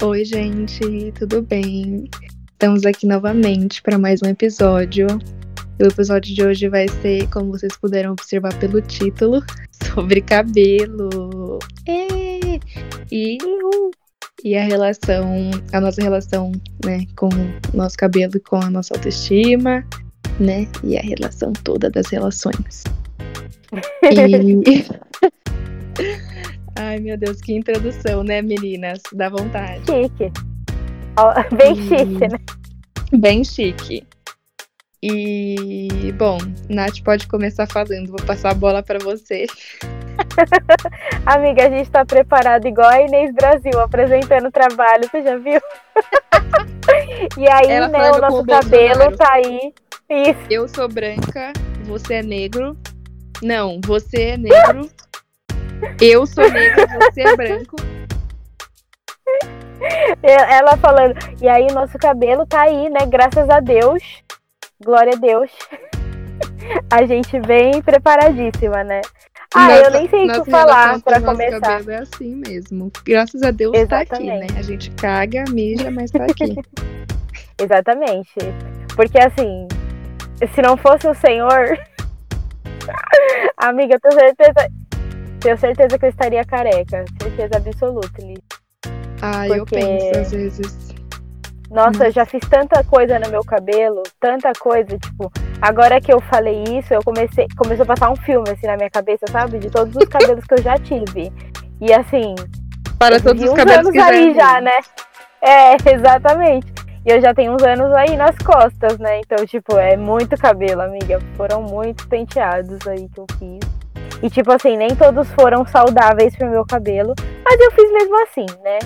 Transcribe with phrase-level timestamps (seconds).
[0.00, 2.08] Oi, gente, tudo bem?
[2.52, 5.08] Estamos aqui novamente para mais um episódio.
[5.80, 9.42] O episódio de hoje vai ser, como vocês puderam observar pelo título,
[9.92, 11.58] sobre cabelo.
[11.88, 12.60] É!
[13.10, 13.38] E,
[14.44, 16.52] e a relação, a nossa relação,
[16.84, 19.84] né, com o nosso cabelo e com a nossa autoestima,
[20.38, 20.68] né?
[20.84, 22.84] E a relação toda das relações.
[24.10, 24.86] E...
[26.78, 29.00] Ai, meu Deus, que introdução, né, meninas?
[29.12, 29.80] Dá vontade.
[29.80, 30.32] Chique.
[31.56, 32.38] Bem chique, né?
[33.12, 34.06] Bem chique.
[35.02, 38.08] E, bom, Nath pode começar falando.
[38.08, 39.46] Vou passar a bola para você.
[41.26, 45.60] Amiga, a gente tá preparado igual a Inês Brasil apresentando o trabalho, você já viu?
[47.36, 49.72] e aí, Ela né, o nosso cabelo tá aí.
[50.08, 50.40] Isso.
[50.48, 51.52] Eu sou branca,
[51.84, 52.76] você é negro.
[53.42, 54.88] Não, você é negro.
[56.00, 57.76] Eu sou negro, você é branco.
[60.22, 63.06] Ela falando, e aí nosso cabelo tá aí, né?
[63.06, 64.02] Graças a Deus.
[64.84, 65.50] Glória a Deus.
[66.90, 69.00] A gente vem preparadíssima, né?
[69.54, 71.58] Ah, nossa, eu nem sei o que falar para começar.
[71.58, 72.92] Nosso cabelo é assim mesmo.
[73.04, 74.08] Graças a Deus Exatamente.
[74.08, 74.58] tá aqui, né?
[74.58, 76.54] A gente caga, mija, mas tá aqui.
[77.58, 78.34] Exatamente.
[78.94, 79.66] Porque assim,
[80.54, 81.78] se não fosse o Senhor,
[83.56, 84.68] amiga, eu tenho certeza,
[85.40, 87.04] tenho certeza que eu estaria careca.
[87.22, 88.38] Certeza absoluta, Liz.
[89.22, 89.60] Ah, Porque...
[89.60, 90.88] eu penso às vezes.
[91.70, 96.18] Nossa, eu já fiz tanta coisa no meu cabelo, tanta coisa, tipo, agora que eu
[96.18, 99.58] falei isso, eu comecei, começou a passar um filme assim na minha cabeça, sabe?
[99.58, 101.30] De todos os cabelos que eu já tive.
[101.78, 102.34] E assim,
[102.98, 104.78] para todos os cabelos que aí já, já, né?
[105.42, 106.72] É, exatamente.
[107.06, 109.20] E eu já tenho uns anos aí nas costas, né?
[109.20, 111.20] Então, tipo, é muito cabelo, amiga.
[111.36, 113.77] Foram muitos penteados aí que eu fiz.
[114.22, 117.14] E, tipo assim, nem todos foram saudáveis pro meu cabelo,
[117.44, 118.78] mas eu fiz mesmo assim, né?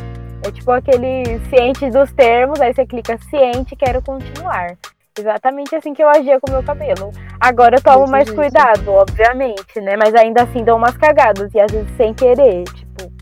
[0.45, 4.77] É tipo aquele ciente dos termos, aí você clica ciente, quero continuar.
[5.19, 7.13] Exatamente assim que eu agia com o meu cabelo.
[7.39, 9.97] Agora eu tomo mais cuidado, obviamente, né?
[9.97, 13.13] Mas ainda assim dou umas cagadas, e às vezes sem querer, tipo,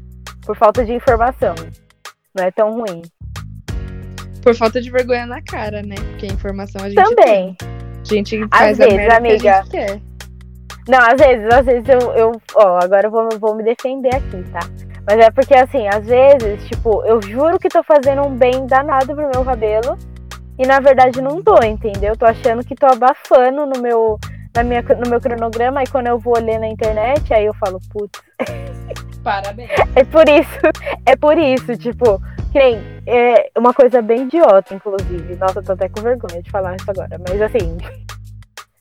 [0.47, 1.55] por falta de informação.
[2.35, 3.03] Não é tão ruim.
[4.43, 5.97] Por falta de vergonha na cara, né?
[5.97, 7.55] Porque a informação a gente Também.
[7.55, 7.69] Tem.
[8.01, 9.39] A gente faz às a vezes, amiga.
[9.39, 10.10] Que a gente quer.
[10.91, 14.43] Não, às vezes, às vezes eu, eu ó, agora eu vou, vou me defender aqui,
[14.51, 14.59] tá?
[15.07, 19.15] Mas é porque assim, às vezes, tipo, eu juro que tô fazendo um bem danado
[19.15, 19.97] pro meu cabelo
[20.59, 22.17] e na verdade não tô, entendeu?
[22.17, 24.19] Tô achando que tô abafando no meu,
[24.53, 27.79] na minha, no meu cronograma e quando eu vou ler na internet, aí eu falo,
[27.93, 28.21] putz.
[29.23, 29.71] Parabéns.
[29.95, 30.59] É por isso,
[31.07, 32.21] é por isso, tipo,
[32.51, 35.37] que nem, é uma coisa bem idiota, inclusive.
[35.37, 37.79] Nossa, tô até com vergonha de falar isso agora, mas assim.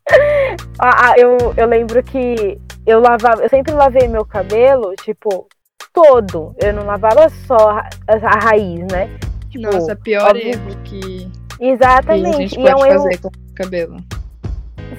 [0.81, 5.45] Ah, ah, eu, eu lembro que eu lavava, eu sempre lavei meu cabelo, tipo,
[5.93, 6.55] todo.
[6.57, 9.09] Eu não lavava só a, a raiz, né?
[9.49, 10.49] Tipo, Nossa, pior óbvio.
[10.49, 12.29] erro que, Exatamente.
[12.29, 13.21] que a gente pode e é um fazer erro...
[13.21, 13.97] com o cabelo.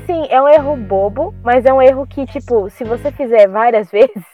[0.06, 3.90] Sim, é um erro bobo, mas é um erro que, tipo, se você fizer várias
[3.92, 4.24] vezes,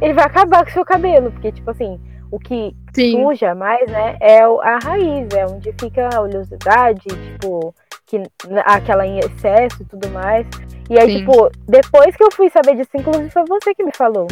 [0.00, 1.30] ele vai acabar com o seu cabelo.
[1.32, 2.00] Porque, tipo assim,
[2.30, 3.22] o que Sim.
[3.22, 7.74] suja mais, né, é a raiz, é onde fica a oleosidade, tipo,
[8.06, 8.22] que,
[8.64, 10.46] aquela em excesso e tudo mais.
[10.88, 11.18] E aí, Sim.
[11.18, 14.26] tipo, depois que eu fui saber disso, inclusive foi você que me falou.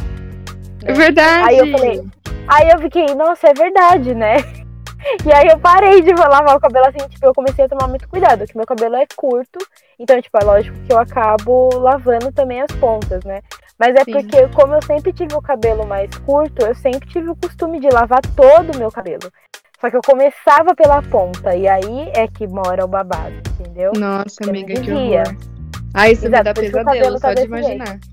[0.83, 0.91] Né?
[0.91, 1.49] É verdade.
[1.49, 2.05] Aí eu falei,
[2.49, 4.37] aí eu fiquei, nossa, é verdade, né?
[5.27, 8.09] E aí eu parei de lavar o cabelo assim, tipo, eu comecei a tomar muito
[8.09, 9.59] cuidado, que meu cabelo é curto,
[9.99, 13.43] então, tipo, é lógico que eu acabo lavando também as pontas, né?
[13.79, 14.13] Mas é Sim.
[14.13, 17.89] porque, como eu sempre tive o cabelo mais curto, eu sempre tive o costume de
[17.91, 19.31] lavar todo o meu cabelo.
[19.85, 23.93] Só que eu começava pela ponta, e aí é que mora o babado, entendeu?
[23.95, 25.37] Nossa, eu amiga, que horror.
[25.93, 27.87] Ah, isso Exato, me dá pesadelo, tá só de imaginar.
[27.89, 28.09] Jeito.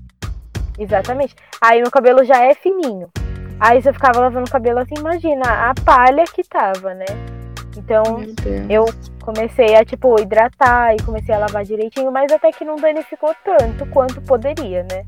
[0.78, 1.34] Exatamente.
[1.62, 3.08] Aí meu cabelo já é fininho.
[3.58, 7.06] Aí você ficava lavando o cabelo assim, imagina a palha que tava, né?
[7.74, 8.02] Então
[8.68, 8.84] eu
[9.22, 13.86] comecei a, tipo, hidratar e comecei a lavar direitinho, mas até que não danificou tanto
[13.86, 15.06] quanto poderia, né?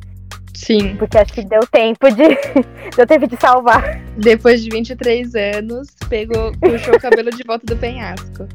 [0.55, 0.97] Sim.
[0.97, 2.39] Porque acho que deu tempo de.
[2.97, 4.01] deu tempo de salvar.
[4.17, 8.49] Depois de 23 anos, pegou, puxou o cabelo de volta do penhasco.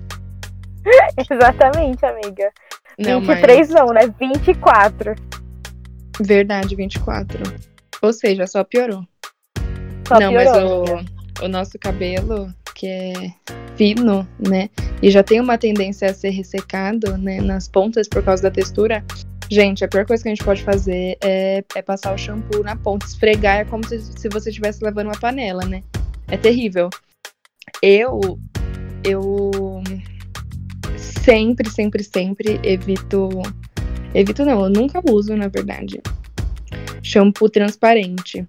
[1.29, 2.51] Exatamente, amiga.
[2.97, 3.69] Não, 23 mas...
[3.69, 4.13] não, né?
[4.19, 5.15] 24.
[6.21, 7.39] Verdade, 24.
[8.01, 9.03] Ou seja, só piorou.
[10.07, 11.01] Só Não, piorou, mas
[11.41, 13.13] o, o nosso cabelo, que é
[13.79, 14.69] fino, né?
[15.01, 17.39] E já tem uma tendência a ser ressecado, né?
[17.39, 19.01] Nas pontas por causa da textura.
[19.49, 22.75] Gente, a pior coisa que a gente pode fazer é, é passar o shampoo na
[22.75, 25.81] ponta, esfregar, é como se, se você estivesse lavando uma panela, né?
[26.27, 26.89] É terrível.
[27.81, 28.37] Eu,
[29.05, 29.81] eu
[30.97, 33.29] sempre, sempre, sempre evito
[34.13, 36.01] Evito não, eu nunca uso, na verdade.
[37.01, 38.45] Shampoo transparente.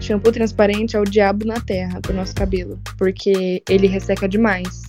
[0.00, 4.82] Shampoo transparente é o diabo na terra pro nosso cabelo, porque ele resseca demais.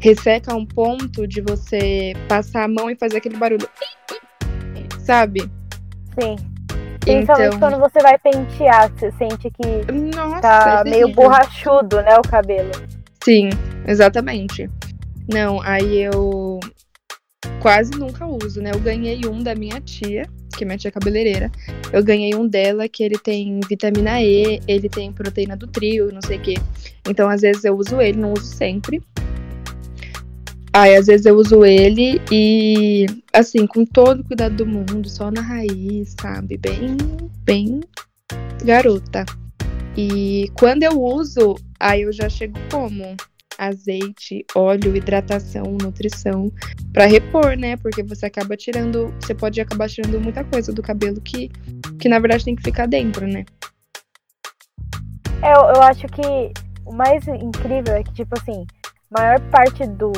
[0.00, 3.68] Resseca a um ponto de você passar a mão e fazer aquele barulho.
[5.00, 5.50] Sabe?
[6.20, 6.36] Sim.
[7.00, 12.16] Principalmente Então- quando você vai pentear, você sente que Nossa, tá é meio borrachudo, né,
[12.18, 12.70] o cabelo.
[13.24, 13.48] Sim,
[13.86, 14.68] exatamente.
[15.32, 16.60] Não, aí eu
[17.60, 18.70] quase nunca uso, né?
[18.74, 20.24] Eu ganhei um da minha tia,
[20.58, 21.50] que minha tia cabeleireira.
[21.92, 26.20] Eu ganhei um dela que ele tem vitamina E, ele tem proteína do trio, não
[26.20, 26.54] sei o quê.
[27.08, 29.00] Então, às vezes eu uso ele, não uso sempre.
[30.72, 35.30] Aí, às vezes eu uso ele e, assim, com todo o cuidado do mundo, só
[35.30, 36.56] na raiz, sabe?
[36.58, 36.96] Bem,
[37.44, 37.80] bem
[38.64, 39.24] garota.
[39.96, 43.16] E quando eu uso, aí eu já chego como?
[43.58, 46.50] Azeite, óleo, hidratação, nutrição,
[46.92, 47.76] Pra repor, né?
[47.76, 51.50] Porque você acaba tirando, você pode acabar tirando muita coisa do cabelo que,
[52.00, 53.44] que na verdade tem que ficar dentro, né?
[55.42, 56.52] É, Eu, eu acho que
[56.84, 58.66] o mais incrível é que, tipo assim,
[59.10, 60.10] maior parte do,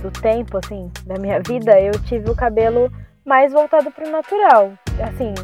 [0.00, 2.90] do tempo, assim, da minha vida, eu tive o cabelo
[3.24, 4.72] mais voltado pro natural.
[5.02, 5.34] Assim,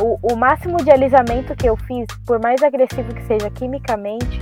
[0.00, 4.40] o, o máximo de alisamento que eu fiz, por mais agressivo que seja quimicamente,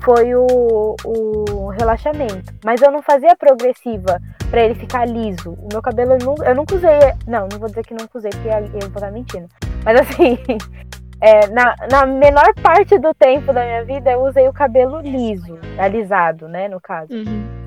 [0.00, 2.54] foi o, o relaxamento.
[2.64, 4.20] Mas eu não fazia progressiva
[4.50, 5.52] pra ele ficar liso.
[5.52, 6.98] O meu cabelo, eu nunca, eu nunca usei.
[7.26, 9.48] Não, não vou dizer que nunca usei, porque eu vou estar mentindo.
[9.84, 10.38] Mas assim,
[11.20, 15.58] é, na, na menor parte do tempo da minha vida, eu usei o cabelo liso,
[15.78, 17.12] alisado, né, no caso.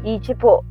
[0.03, 0.63] E, tipo,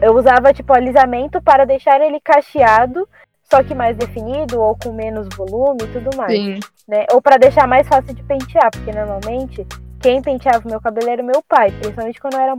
[0.00, 3.08] eu usava, tipo, alisamento para deixar ele cacheado,
[3.42, 6.60] só que mais definido, ou com menos volume e tudo mais, Sim.
[6.88, 7.06] né?
[7.12, 9.66] Ou para deixar mais fácil de pentear, porque normalmente
[10.04, 12.58] quem penteava o meu cabelo era o meu pai, principalmente quando eu era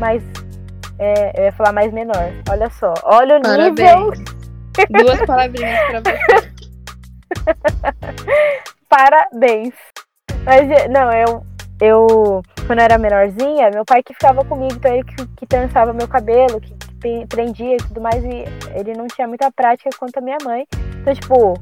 [0.00, 0.20] mais.
[0.98, 2.32] é, eu ia falar mais menor.
[2.50, 2.92] Olha só.
[3.04, 3.76] Olha o nível.
[3.76, 4.24] Parabéns.
[4.90, 6.52] Duas palavrinhas pra você.
[8.90, 9.74] Parabéns.
[10.44, 11.46] Mas, não, eu.
[11.80, 15.94] Eu, quando eu era menorzinha, meu pai que ficava comigo, então ele que, que trançava
[15.94, 18.44] meu cabelo, que, que prendia e tudo mais, e
[18.78, 20.66] ele não tinha muita prática quanto a minha mãe.
[21.00, 21.54] Então, tipo,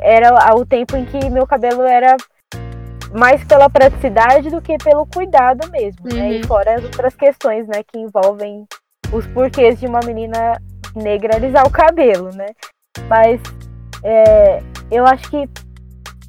[0.00, 2.16] era o tempo em que meu cabelo era
[3.12, 6.32] mais pela praticidade do que pelo cuidado mesmo, né?
[6.32, 6.42] E Uhum.
[6.46, 8.66] fora as outras questões, né, que envolvem
[9.12, 10.60] os porquês de uma menina
[10.94, 12.46] negra alisar o cabelo, né?
[13.08, 13.40] Mas
[14.02, 15.48] é, eu acho que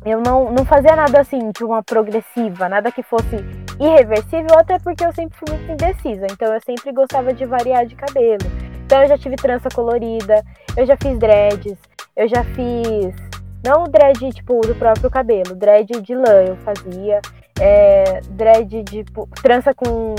[0.05, 3.35] eu não, não fazia nada assim de uma progressiva, nada que fosse
[3.79, 6.25] irreversível, até porque eu sempre fui muito indecisa.
[6.31, 8.39] Então eu sempre gostava de variar de cabelo.
[8.85, 10.43] Então eu já tive trança colorida,
[10.77, 11.77] eu já fiz dreads,
[12.15, 13.28] eu já fiz.
[13.63, 17.21] Não dread tipo do próprio cabelo, dread de lã eu fazia.
[17.59, 20.15] É, dread de tipo, trança com,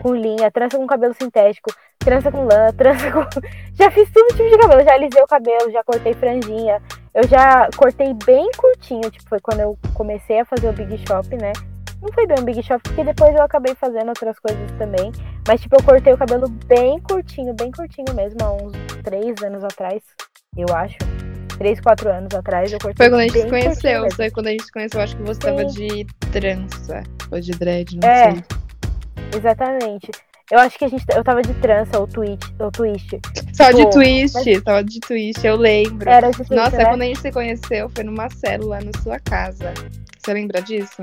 [0.00, 3.24] com linha, trança com cabelo sintético, trança com lã, trança com.
[3.74, 6.82] Já fiz todo tipo de cabelo, já alisei o cabelo, já cortei franjinha,
[7.14, 11.28] eu já cortei bem curtinho, tipo, foi quando eu comecei a fazer o Big Shop,
[11.36, 11.52] né?
[12.02, 15.12] Não foi bem o Big Shop, porque depois eu acabei fazendo outras coisas também.
[15.46, 18.72] Mas, tipo, eu cortei o cabelo bem curtinho, bem curtinho mesmo, há uns
[19.04, 20.02] três anos atrás,
[20.56, 20.96] eu acho.
[21.58, 24.08] Três, quatro anos atrás, eu cortei Foi quando a gente se conheceu.
[24.16, 25.00] Foi quando a gente se conheceu.
[25.00, 27.02] Acho que você tava de trança.
[27.30, 28.32] Ou de dread, não É.
[28.32, 28.44] sei.
[29.36, 30.10] Exatamente.
[30.50, 33.18] Eu acho que a gente, eu tava de trança ou twist, ou twist.
[33.54, 36.10] Só de Pô, twist, tava de twist, eu lembro.
[36.10, 36.84] Era de twist, Nossa, né?
[36.84, 39.72] quando a gente se conheceu, foi numa célula na sua casa.
[40.18, 41.02] Você lembra disso?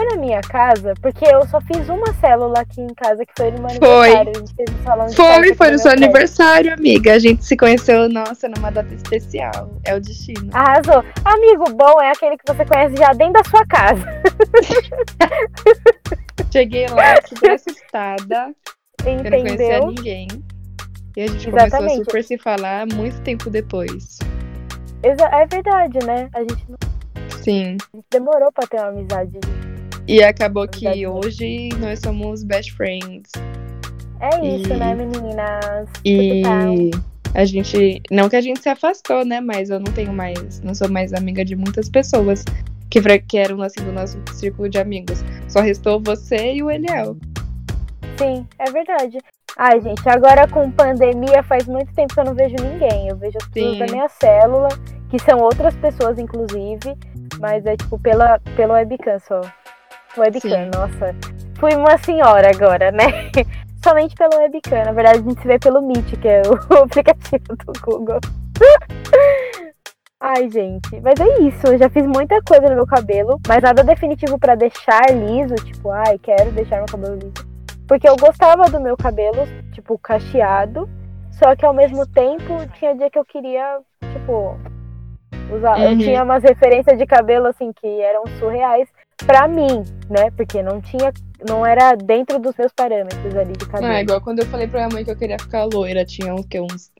[0.00, 3.50] Foi na minha casa, porque eu só fiz uma célula aqui em casa, que foi
[3.50, 4.16] no meu Foi.
[4.16, 4.30] aniversário.
[4.30, 6.04] A gente fez um salão de Foi, foi no seu prédio.
[6.06, 7.12] aniversário, amiga.
[7.12, 9.70] A gente se conheceu, nossa, numa data especial.
[9.84, 10.48] É o destino.
[10.54, 11.04] Arrasou.
[11.22, 14.02] Amigo bom é aquele que você conhece já dentro da sua casa.
[16.50, 18.54] Cheguei lá super assustada.
[19.04, 19.86] Eu não conhecia Entendeu?
[19.88, 20.28] ninguém.
[21.14, 22.04] E a gente começou a Exatamente.
[22.04, 24.18] super se falar muito tempo depois.
[25.02, 25.14] É
[25.44, 26.30] verdade, né?
[26.34, 27.76] A gente, não- Sim.
[27.92, 29.38] a gente demorou pra ter uma amizade.
[30.10, 33.30] E acabou que hoje nós somos best friends.
[34.20, 35.88] É isso, E- né, meninas?
[36.04, 36.42] E
[37.32, 38.02] a gente.
[38.10, 39.40] Não que a gente se afastou, né?
[39.40, 40.60] Mas eu não tenho mais.
[40.62, 42.44] Não sou mais amiga de muitas pessoas
[42.90, 45.22] que, que eram assim do nosso círculo de amigos.
[45.46, 47.16] Só restou você e o Eliel.
[48.18, 49.16] Sim, é verdade.
[49.56, 53.06] Ai, gente, agora com pandemia faz muito tempo que eu não vejo ninguém.
[53.06, 53.78] Eu vejo as pessoas Sim.
[53.78, 54.68] da minha célula,
[55.08, 56.96] que são outras pessoas, inclusive,
[57.38, 59.40] mas é tipo pela, pelo webcam só.
[60.16, 60.70] Webcam, Sim.
[60.74, 61.14] nossa.
[61.58, 63.04] Fui uma senhora agora, né?
[63.82, 64.84] Somente pelo webcam.
[64.84, 68.20] Na verdade, a gente se vê pelo Meet, que é o aplicativo do Google.
[70.22, 71.66] Ai, gente, mas é isso.
[71.66, 75.90] Eu já fiz muita coisa no meu cabelo, mas nada definitivo pra deixar liso, tipo,
[75.90, 77.48] ai, quero deixar meu cabelo liso.
[77.88, 80.86] Porque eu gostava do meu cabelo, tipo, cacheado.
[81.32, 83.80] Só que ao mesmo tempo tinha dia que eu queria,
[84.12, 84.58] tipo,
[85.50, 85.92] Usava, Uhum.
[85.92, 88.88] Eu tinha umas referências de cabelo assim que eram surreais
[89.26, 90.30] pra mim, né?
[90.36, 91.12] Porque não tinha,
[91.48, 93.86] não era dentro dos meus parâmetros ali de cabelo.
[93.88, 96.34] Não, é igual quando eu falei pra minha mãe que eu queria ficar loira, tinha
[96.34, 96.90] uns, que, uns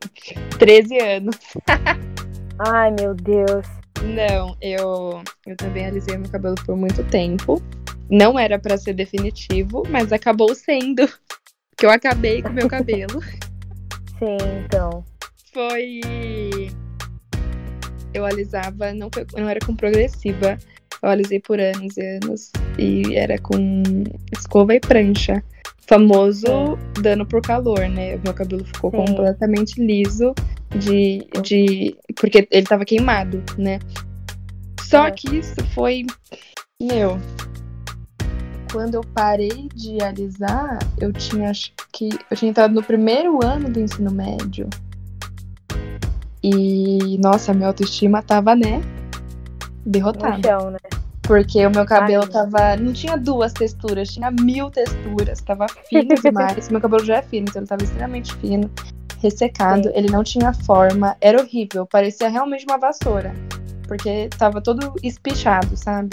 [0.59, 1.37] 13 anos.
[2.59, 3.67] Ai, meu Deus.
[4.03, 7.61] Não, eu, eu também alisei meu cabelo por muito tempo.
[8.09, 11.09] Não era pra ser definitivo, mas acabou sendo.
[11.77, 13.23] Que eu acabei com meu cabelo.
[14.21, 14.37] Sim,
[14.67, 15.03] então.
[15.51, 15.99] Foi.
[18.13, 20.59] Eu alisava, não, foi- não era com progressiva.
[21.03, 22.53] Eu alisei por anos e anos.
[22.79, 23.83] E era com
[24.33, 25.43] escova e prancha.
[25.87, 28.17] Famoso dano por calor, né?
[28.23, 28.99] Meu cabelo ficou Sim.
[28.99, 30.35] completamente liso
[30.79, 31.97] de, de.
[32.15, 33.81] Porque ele tava queimado, né?
[34.83, 35.11] Só É.
[35.11, 36.05] que isso foi.
[36.81, 37.19] Meu.
[38.73, 42.09] Quando eu parei de alisar, eu tinha acho que.
[42.31, 44.69] Eu tinha entrado no primeiro ano do ensino médio.
[46.43, 48.81] E, nossa, minha autoestima tava, né?
[49.91, 50.41] No Derrotada.
[50.49, 50.79] chão, né?
[51.23, 52.29] Porque o meu cabelo Ai.
[52.31, 52.77] tava.
[52.77, 55.41] Não tinha duas texturas, tinha mil texturas.
[55.41, 56.69] Tava fino demais.
[56.69, 58.71] meu cabelo já é fino, então ele tava extremamente fino,
[59.21, 59.85] ressecado.
[59.85, 59.93] Sim.
[59.95, 61.17] Ele não tinha forma.
[61.21, 61.87] Era horrível.
[61.87, 63.33] Parecia realmente uma vassoura.
[63.87, 66.11] Porque tava todo espichado, sabe?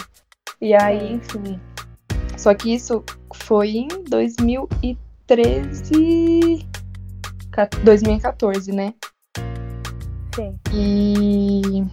[0.62, 1.39] E aí, Sim.
[1.39, 1.60] enfim.
[2.38, 3.03] Só que isso
[3.34, 3.88] foi em
[5.27, 6.65] 2013.
[7.51, 8.93] ca- 2014, né?
[10.36, 10.55] Sim.
[10.74, 11.84] E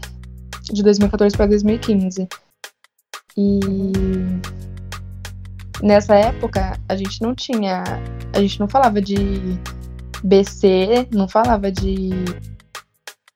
[0.73, 2.29] de 2014 para 2015.
[3.37, 3.61] E
[5.83, 7.83] nessa época a gente não tinha,
[8.33, 9.17] a gente não falava de
[10.23, 12.11] BC, não falava de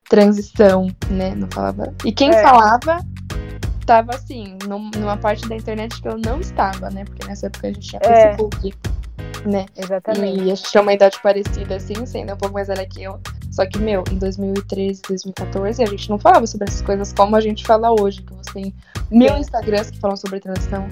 [0.08, 1.34] transição, né?
[1.34, 1.92] Não falava.
[2.04, 2.42] E quem É.
[2.42, 3.00] falava
[3.84, 7.04] tava assim, num- numa parte da internet que eu não estava, né?
[7.04, 8.36] Porque nessa época a gente tinha É.
[8.36, 8.74] Facebook,
[9.46, 9.66] né?
[9.76, 10.38] Exatamente.
[10.44, 13.18] E a gente tinha uma idade parecida, assim, sendo um pouco mais velha que eu.
[13.58, 17.40] Só que, meu, em 2013, 2014, a gente não falava sobre essas coisas como a
[17.40, 18.74] gente fala hoje, que você tem
[19.10, 19.36] mil.
[19.36, 20.86] Instagrams que falam sobre transição,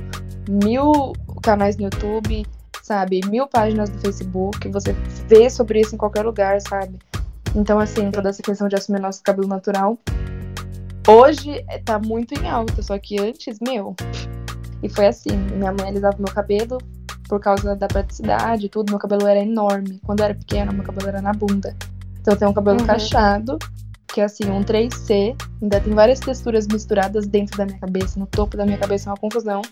[0.49, 1.12] mil
[1.44, 2.44] canais no YouTube,
[2.82, 3.20] sabe?
[3.28, 4.92] Mil páginas no Facebook, você
[5.28, 6.99] vê sobre isso em qualquer lugar, sabe?
[7.54, 9.96] Então, assim, toda essa questão de assumir nosso cabelo natural,
[11.06, 13.94] hoje é- tá muito em alta, só que antes, meu.
[14.82, 16.78] E foi assim, minha mãe alisava meu cabelo
[17.28, 20.00] por causa da praticidade e tudo, meu cabelo era enorme.
[20.04, 21.76] Quando eu era pequena, meu cabelo era na bunda.
[22.26, 22.87] Então eu tenho um cabelo Uhum.
[22.87, 23.56] cacheado,
[24.09, 28.26] que é assim, um 3C, ainda tem várias texturas misturadas dentro da minha cabeça, no
[28.26, 29.62] topo da minha cabeça é uma confusão.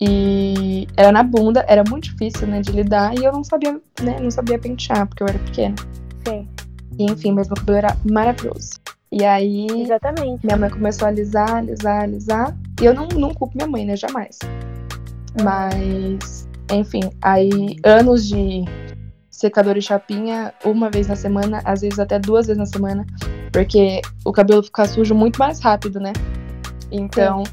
[0.00, 4.18] E era na bunda, era muito difícil, né, de lidar, e eu não sabia, né,
[4.20, 5.76] não sabia pentear, porque eu era pequena.
[6.26, 6.48] Sim.
[6.98, 8.70] E, enfim, mas meu cabelo era maravilhoso.
[9.12, 10.44] E aí, Exatamente.
[10.44, 12.56] minha mãe começou a alisar, alisar, alisar.
[12.80, 13.96] E eu não, não culpo minha mãe, né?
[13.96, 14.38] Jamais.
[15.42, 18.64] Mas, enfim, aí anos de
[19.38, 23.06] secador e chapinha, uma vez na semana, às vezes até duas vezes na semana,
[23.52, 26.12] porque o cabelo fica sujo muito mais rápido, né?
[26.90, 27.44] Então,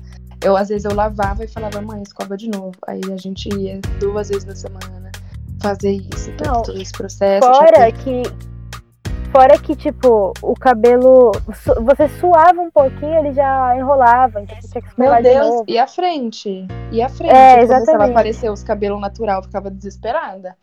[0.44, 2.74] eu às vezes eu lavava e falava, mãe, escova de novo.
[2.88, 5.12] Aí a gente ia duas vezes na semana
[5.62, 7.48] fazer isso, Não, todo esse processo.
[7.48, 8.24] Fora que.
[9.32, 11.34] Fora que, tipo, o cabelo.
[11.84, 14.42] Você suava um pouquinho, ele já enrolava.
[14.42, 15.66] Então você tinha que Meu de Deus, novo.
[15.68, 16.66] e a frente?
[16.92, 17.32] E a frente?
[17.32, 18.12] É, Quando começava a exatamente.
[18.12, 20.56] aparecer os cabelos natural, ficava desesperada.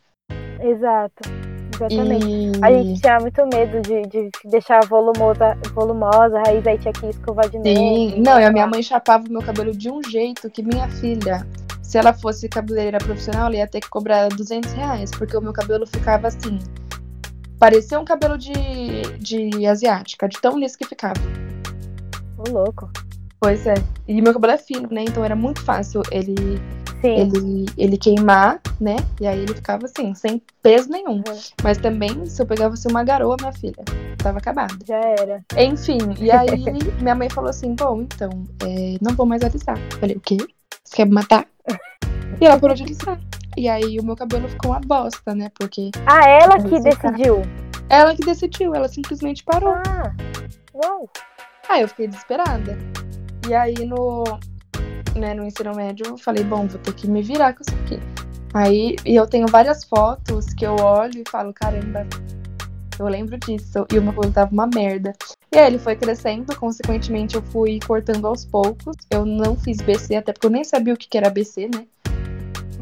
[0.63, 1.29] Exato.
[1.75, 2.27] Exatamente.
[2.27, 2.53] E...
[2.63, 7.07] A gente tinha muito medo de, de deixar volumosa, volumosa, a raiz aí tinha que
[7.07, 7.69] escovar de novo.
[7.69, 10.89] Sim, não, e a minha mãe chapava o meu cabelo de um jeito que minha
[10.89, 11.47] filha,
[11.83, 15.53] se ela fosse cabeleireira profissional, ela ia ter que cobrar 200 reais, porque o meu
[15.53, 16.59] cabelo ficava assim.
[17.59, 18.53] Parecia um cabelo de,
[19.19, 21.21] de asiática, de tão liso que ficava.
[22.37, 22.91] Ô, louco.
[23.41, 23.75] Pois é.
[24.07, 25.03] E meu cabelo é fino, né?
[25.03, 26.35] Então era muito fácil ele,
[27.03, 27.17] Sim.
[27.21, 28.97] ele, ele queimar, né?
[29.21, 31.17] E aí ele ficava assim, sem peso nenhum.
[31.17, 31.41] Uhum.
[31.63, 33.85] Mas também, se eu pegasse assim, uma garoa, minha filha,
[34.19, 34.75] tava acabada.
[34.87, 35.45] Já era.
[35.59, 36.47] Enfim, e aí
[37.03, 38.31] minha mãe falou assim: bom, então,
[38.65, 39.77] é, não vou mais alisar.
[39.93, 40.37] Eu falei: o quê?
[40.85, 41.47] Você quer me matar?
[42.41, 43.21] E ela parou de alisar.
[43.57, 45.49] E aí o meu cabelo ficou uma bosta, né?
[45.57, 47.43] Porque Ah, ela que decidiu.
[47.89, 49.75] ela que decidiu, ela simplesmente parou.
[49.75, 50.13] Ah,
[50.75, 51.09] uau.
[51.69, 52.77] Aí eu fiquei desesperada.
[53.49, 54.25] E aí no,
[55.17, 57.99] né, no ensino médio eu falei: bom, vou ter que me virar com isso aqui.
[58.55, 62.07] Aí, e eu tenho várias fotos que eu olho e falo: caramba,
[62.99, 63.87] eu lembro disso.
[63.93, 65.13] E o meu cabelo tava uma merda.
[65.51, 68.97] E aí ele foi crescendo, consequentemente eu fui cortando aos poucos.
[69.11, 71.87] Eu não fiz BC, até porque eu nem sabia o que era BC, né?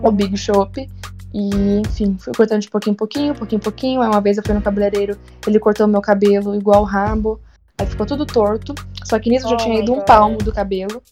[0.03, 0.89] O Big Shop.
[1.33, 4.03] E, enfim, fui cortando de pouquinho em pouquinho, pouquinho em pouquinho.
[4.03, 7.41] Aí uma vez eu fui no cabeleireiro, ele cortou meu cabelo igual o rabo.
[7.79, 8.75] Aí ficou tudo torto.
[9.05, 11.03] Só que nisso eu já Oh tinha ido um palmo do cabelo.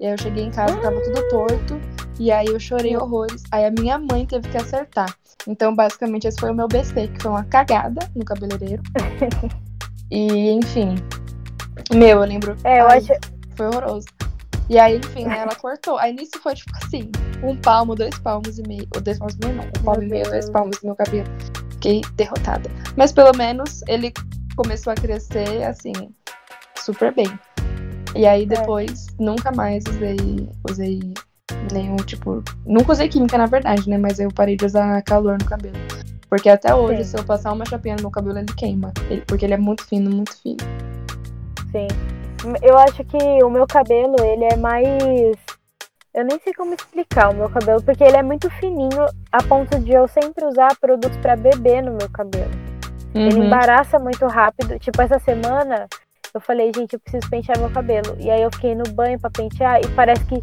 [0.00, 1.80] E aí eu cheguei em casa, tava tudo torto.
[2.18, 3.42] E aí eu chorei horrores.
[3.50, 5.14] Aí a minha mãe teve que acertar.
[5.46, 8.82] Então, basicamente, esse foi o meu BC, que foi uma cagada no cabeleireiro.
[10.10, 10.94] E, enfim.
[11.94, 12.56] Meu, eu lembro.
[12.64, 13.12] É, eu Ai, acho.
[13.54, 14.06] Foi horroroso.
[14.68, 15.98] E aí, enfim, né, ela cortou.
[15.98, 17.10] Aí nisso foi tipo assim:
[17.42, 18.88] um palmo, dois palmos e meio.
[18.94, 19.64] Ou dois palmos e meio, não.
[19.64, 21.28] Um palmo e meio, dois palmos no meu cabelo.
[21.72, 22.70] Fiquei derrotada.
[22.96, 24.12] Mas pelo menos ele
[24.56, 25.92] começou a crescer, assim,
[26.76, 27.38] super bem.
[28.14, 31.00] E aí depois, nunca mais usei, usei
[31.72, 32.42] nenhum tipo.
[32.66, 33.98] Nunca usei química, na verdade, né?
[33.98, 35.76] Mas eu parei de usar calor no cabelo.
[36.28, 37.10] Porque até hoje, Sim.
[37.10, 38.92] se eu passar uma chapinha no meu cabelo, ele queima.
[39.08, 40.58] Ele- porque ele é muito fino, muito fino.
[41.72, 41.88] Sim.
[42.62, 44.86] Eu acho que o meu cabelo, ele é mais.
[46.14, 49.78] Eu nem sei como explicar o meu cabelo, porque ele é muito fininho a ponto
[49.80, 52.50] de eu sempre usar produtos pra beber no meu cabelo.
[53.14, 53.44] Ele Uhum.
[53.44, 54.78] embaraça muito rápido.
[54.78, 55.86] Tipo, essa semana
[56.34, 58.16] eu falei, gente, eu preciso pentear meu cabelo.
[58.18, 60.42] E aí eu fiquei no banho pra pentear e parece que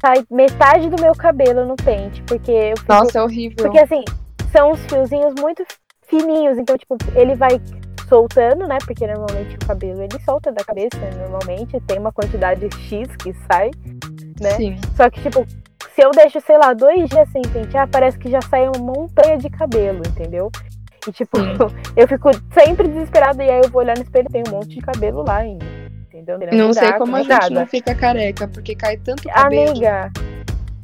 [0.00, 2.22] sai metade do meu cabelo no pente.
[2.22, 3.56] Porque eu fico Nossa, é horrível.
[3.58, 4.04] Porque assim,
[4.52, 5.64] são uns fiozinhos muito
[6.08, 7.60] fininhos, então, tipo, ele vai
[8.08, 8.78] soltando, né?
[8.84, 13.32] Porque normalmente o cabelo ele solta da cabeça, né, normalmente, tem uma quantidade X que
[13.50, 13.70] sai,
[14.40, 14.50] né?
[14.56, 14.76] Sim.
[14.96, 15.46] Só que, tipo,
[15.94, 19.38] se eu deixo, sei lá, dois dias sem pentear, parece que já sai uma montanha
[19.38, 20.50] de cabelo, entendeu?
[21.06, 21.38] E, tipo,
[21.96, 24.74] eu fico sempre desesperada e aí eu vou olhar no espelho e tem um monte
[24.74, 25.64] de cabelo lá ainda,
[26.08, 26.38] entendeu?
[26.52, 29.70] Não sei Buraco, como a gente não fica careca, porque cai tanto cabelo.
[29.70, 30.10] Amiga,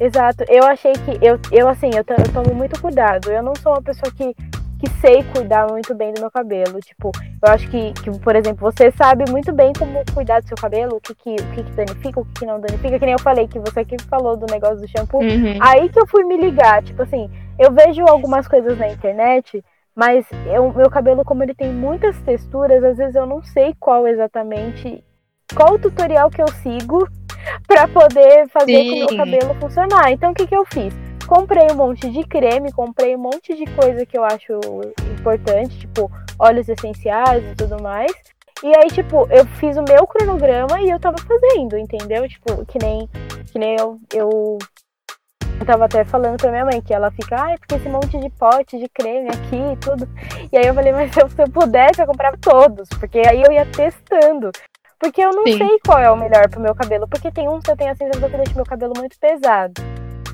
[0.00, 0.44] exato.
[0.48, 1.18] Eu achei que.
[1.24, 3.30] Eu, eu assim, eu, eu tomo muito cuidado.
[3.30, 4.34] Eu não sou uma pessoa que,
[4.78, 6.80] que sei cuidar muito bem do meu cabelo.
[6.80, 10.56] Tipo, eu acho que, que, por exemplo, você sabe muito bem como cuidar do seu
[10.56, 12.98] cabelo, o que, que, o que, que danifica, o que, que não danifica.
[12.98, 15.20] Que nem eu falei, que você que falou do negócio do shampoo.
[15.20, 15.58] Uhum.
[15.60, 19.62] Aí que eu fui me ligar, tipo assim, eu vejo algumas coisas na internet,
[19.96, 24.06] mas eu, meu cabelo, como ele tem muitas texturas, às vezes eu não sei qual
[24.06, 25.02] exatamente,
[25.54, 27.08] qual o tutorial que eu sigo
[27.66, 29.16] pra poder fazer com o meu Sim.
[29.16, 30.12] cabelo funcionar.
[30.12, 30.94] Então o que, que eu fiz?
[31.26, 34.60] Comprei um monte de creme, comprei um monte de coisa que eu acho
[35.18, 38.12] importante, tipo óleos essenciais e tudo mais.
[38.62, 42.26] E aí, tipo, eu fiz o meu cronograma e eu tava fazendo, entendeu?
[42.28, 43.08] Tipo, que nem,
[43.52, 44.58] que nem eu, eu
[45.58, 48.28] eu tava até falando pra minha mãe que ela fica, ai, porque esse monte de
[48.30, 50.08] pote de creme aqui e tudo.
[50.52, 53.42] E aí eu falei, mas se eu, se eu pudesse, eu comprava todos, porque aí
[53.42, 54.50] eu ia testando.
[54.98, 55.58] Porque eu não Sim.
[55.58, 57.94] sei qual é o melhor pro meu cabelo, porque tem uns que eu tenho a
[57.96, 59.74] sensação que deixa meu cabelo muito pesado.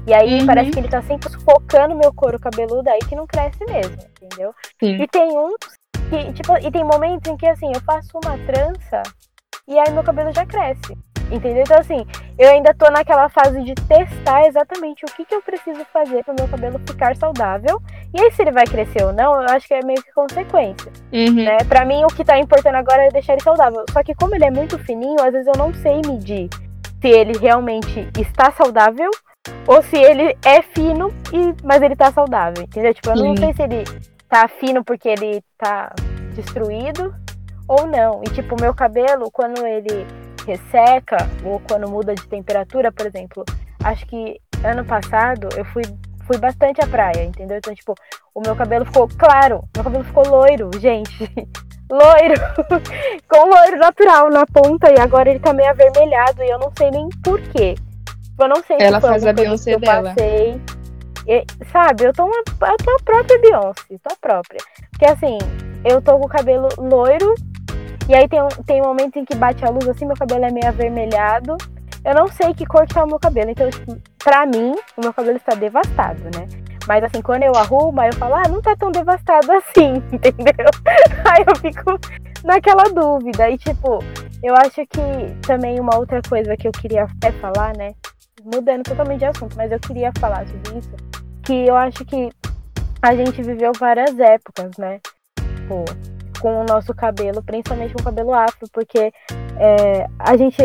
[0.07, 0.47] E aí Uhum.
[0.47, 4.53] parece que ele tá sempre sufocando meu couro cabeludo, aí que não cresce mesmo, entendeu?
[4.83, 5.01] Sim.
[5.03, 5.57] E tem uns
[6.11, 9.03] que, tipo, e tem momentos em que assim, eu faço uma trança
[9.69, 10.97] e aí meu cabelo já cresce.
[11.33, 11.63] Entendeu?
[11.63, 12.07] Então, assim,
[12.39, 16.35] eu ainda tô naquela fase de testar exatamente o que, que eu preciso fazer para
[16.35, 17.81] meu cabelo ficar saudável.
[18.13, 20.93] E aí, se ele vai crescer ou não, eu acho que é meio que consequência.
[21.11, 21.45] Uhum.
[21.45, 21.57] Né?
[21.67, 23.83] Pra mim, o que tá importando agora é deixar ele saudável.
[23.91, 26.51] Só que, como ele é muito fininho, às vezes eu não sei medir
[27.01, 29.11] se ele realmente está saudável
[29.67, 32.63] ou se ele é fino, e, mas ele tá saudável.
[32.63, 32.93] Entendeu?
[32.93, 33.85] Tipo, eu não sei se ele
[34.29, 35.95] tá fino porque ele tá
[36.35, 37.22] destruído
[37.69, 38.23] ou não.
[38.25, 40.07] E, tipo, o meu cabelo, quando ele
[40.47, 43.45] resseca ou quando muda de temperatura, por exemplo,
[43.85, 45.83] acho que ano passado eu fui,
[46.27, 47.59] fui bastante à praia, entendeu?
[47.59, 47.95] Então, tipo,
[48.35, 51.31] o meu cabelo ficou claro, meu cabelo ficou loiro, gente.
[51.91, 52.41] Loiro,
[53.29, 56.91] com loiro natural na ponta e agora ele tá meio avermelhado e eu não sei
[56.91, 57.75] nem porquê.
[58.41, 60.15] Eu não sei Ela se faz a Beyoncé dela.
[60.15, 60.59] passei.
[61.29, 64.59] E, sabe, eu tô, uma, eu tô a própria Beyoncé, tô a própria.
[64.91, 65.37] Porque assim,
[65.85, 67.35] eu tô com o cabelo loiro
[68.09, 70.51] e aí tem, um- tem momentos em que bate a luz assim, meu cabelo é
[70.51, 71.57] meio avermelhado.
[72.05, 73.51] Eu não sei que cor que tá o meu cabelo.
[73.51, 76.49] Então, tipo, pra mim, o meu cabelo está devastado, né?
[76.89, 80.67] Mas assim, quando eu arrumo, aí eu falo, ah, não tá tão devastado assim, entendeu?
[81.31, 81.97] Aí eu fico
[82.45, 83.49] naquela dúvida.
[83.49, 84.01] E tipo,
[84.43, 87.93] eu acho que também uma outra coisa que eu queria até falar, né?
[88.43, 90.91] Mudando totalmente de assunto, mas eu queria falar sobre isso.
[91.45, 92.31] Que eu acho que
[93.01, 94.99] a gente viveu várias épocas, né?
[95.39, 95.85] Tipo,
[96.43, 99.13] com o nosso cabelo, principalmente com o cabelo afro, porque
[99.57, 100.57] é, a gente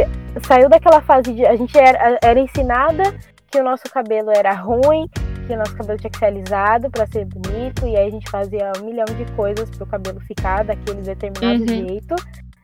[0.45, 1.45] saiu daquela fase de.
[1.45, 3.03] A gente era, era ensinada
[3.51, 5.07] que o nosso cabelo era ruim,
[5.45, 8.29] que o nosso cabelo tinha que ser alisado para ser bonito, e aí a gente
[8.29, 11.67] fazia um milhão de coisas pro cabelo ficar daquele determinado Uhum.
[11.67, 12.15] jeito,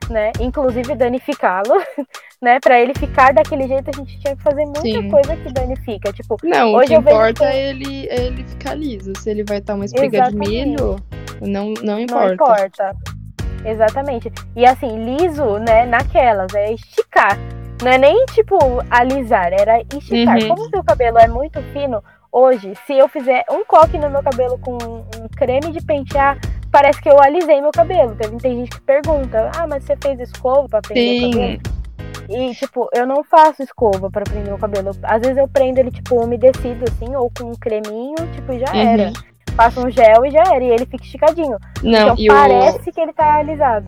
[0.10, 0.32] né?
[0.40, 1.76] Inclusive danificá-lo,
[2.42, 2.60] né?
[2.60, 5.10] Para ele ficar daquele jeito, a gente tinha que fazer muita Sim.
[5.10, 6.12] coisa que danifica.
[6.14, 9.14] Tipo, Não, Hoje o que importa que- é ele, é ele ficar liso.
[9.18, 10.50] Se ele vai estar uma espiga de Exatamente.
[10.50, 10.96] milho,
[11.42, 12.34] não, não Não importa.
[12.34, 12.96] importa.
[13.66, 14.32] Exatamente.
[14.56, 17.38] E assim, liso, né, naquelas, é esticar.
[17.82, 18.58] Não é nem tipo
[18.90, 20.38] alisar, era esticar.
[20.42, 20.48] Uhum.
[20.50, 24.22] Como o seu cabelo é muito fino, hoje, se eu fizer um coque no meu
[24.24, 26.38] cabelo com um creme de pentear,
[26.74, 28.16] parece que eu alisei meu cabelo.
[28.16, 31.62] Tem, tem gente que pergunta: ah, mas você fez escova pra prender o cabelo?
[32.28, 34.92] Sim, E, tipo, eu não faço escova pra prender o cabelo.
[35.04, 38.76] Às vezes eu prendo ele, tipo, umedecido, assim, ou com um creminho, tipo, e já
[38.76, 39.08] era.
[39.08, 39.14] Uhum.
[39.56, 40.64] Faço um gel e já era.
[40.64, 41.58] E ele fica esticadinho.
[41.84, 43.86] não, então e o, parece que ele tá alisado.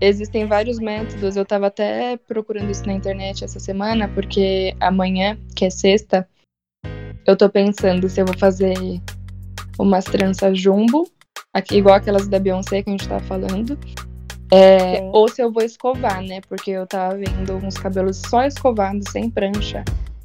[0.00, 1.36] existem vários métodos.
[1.36, 6.28] Eu tava até procurando isso na internet essa semana, porque amanhã, que é sexta,
[7.26, 8.74] eu tô pensando se eu vou fazer
[9.76, 11.08] umas tranças jumbo,
[11.52, 13.78] aqui, igual aquelas da Beyoncé que a gente tá falando.
[14.52, 16.40] É, ou se eu vou escovar, né?
[16.48, 19.84] Porque eu tava vendo uns cabelos só escovados, sem prancha.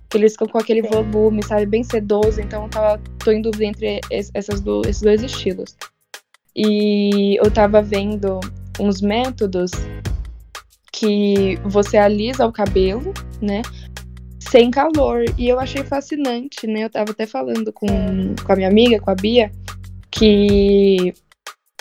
[0.09, 0.89] Que eles ficam com aquele Sim.
[0.89, 1.65] volume, sabe?
[1.65, 2.41] Bem sedoso.
[2.41, 4.01] Então eu tava, tô em dúvida entre
[4.33, 5.75] essas do, esses dois estilos.
[6.55, 8.39] E eu tava vendo
[8.79, 9.71] uns métodos
[10.91, 13.61] que você alisa o cabelo, né?
[14.39, 15.23] Sem calor.
[15.37, 16.83] E eu achei fascinante, né?
[16.83, 17.87] Eu tava até falando com,
[18.43, 19.51] com a minha amiga, com a Bia,
[20.11, 21.13] que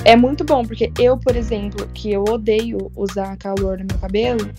[0.05, 4.51] é muito bom, porque eu, por exemplo, que eu odeio usar calor no meu cabelo,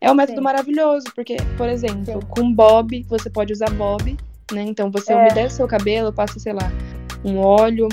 [0.00, 0.44] é um método Sim.
[0.44, 2.28] maravilhoso, porque, por exemplo, Sim.
[2.28, 4.16] com bob, você pode usar bob,
[4.52, 4.62] né?
[4.62, 5.16] Então você é.
[5.16, 6.70] umedece seu cabelo, passa, sei lá,
[7.24, 7.88] um óleo,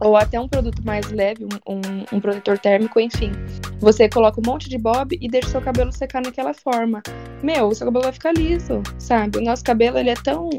[0.00, 3.32] ou até um produto mais leve, um, um, um, protetor térmico, enfim.
[3.80, 7.02] Você coloca um monte de bob e deixa seu cabelo secar naquela forma.
[7.42, 9.38] Meu, o seu cabelo vai ficar liso, sabe?
[9.38, 10.50] O nosso cabelo, ele é tão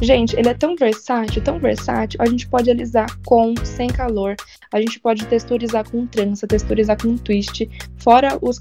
[0.00, 2.20] Gente, ele é tão versátil, tão versátil.
[2.20, 4.34] A gente pode alisar com, sem calor.
[4.72, 7.68] A gente pode texturizar com trança, texturizar com twist.
[7.98, 8.58] Fora os,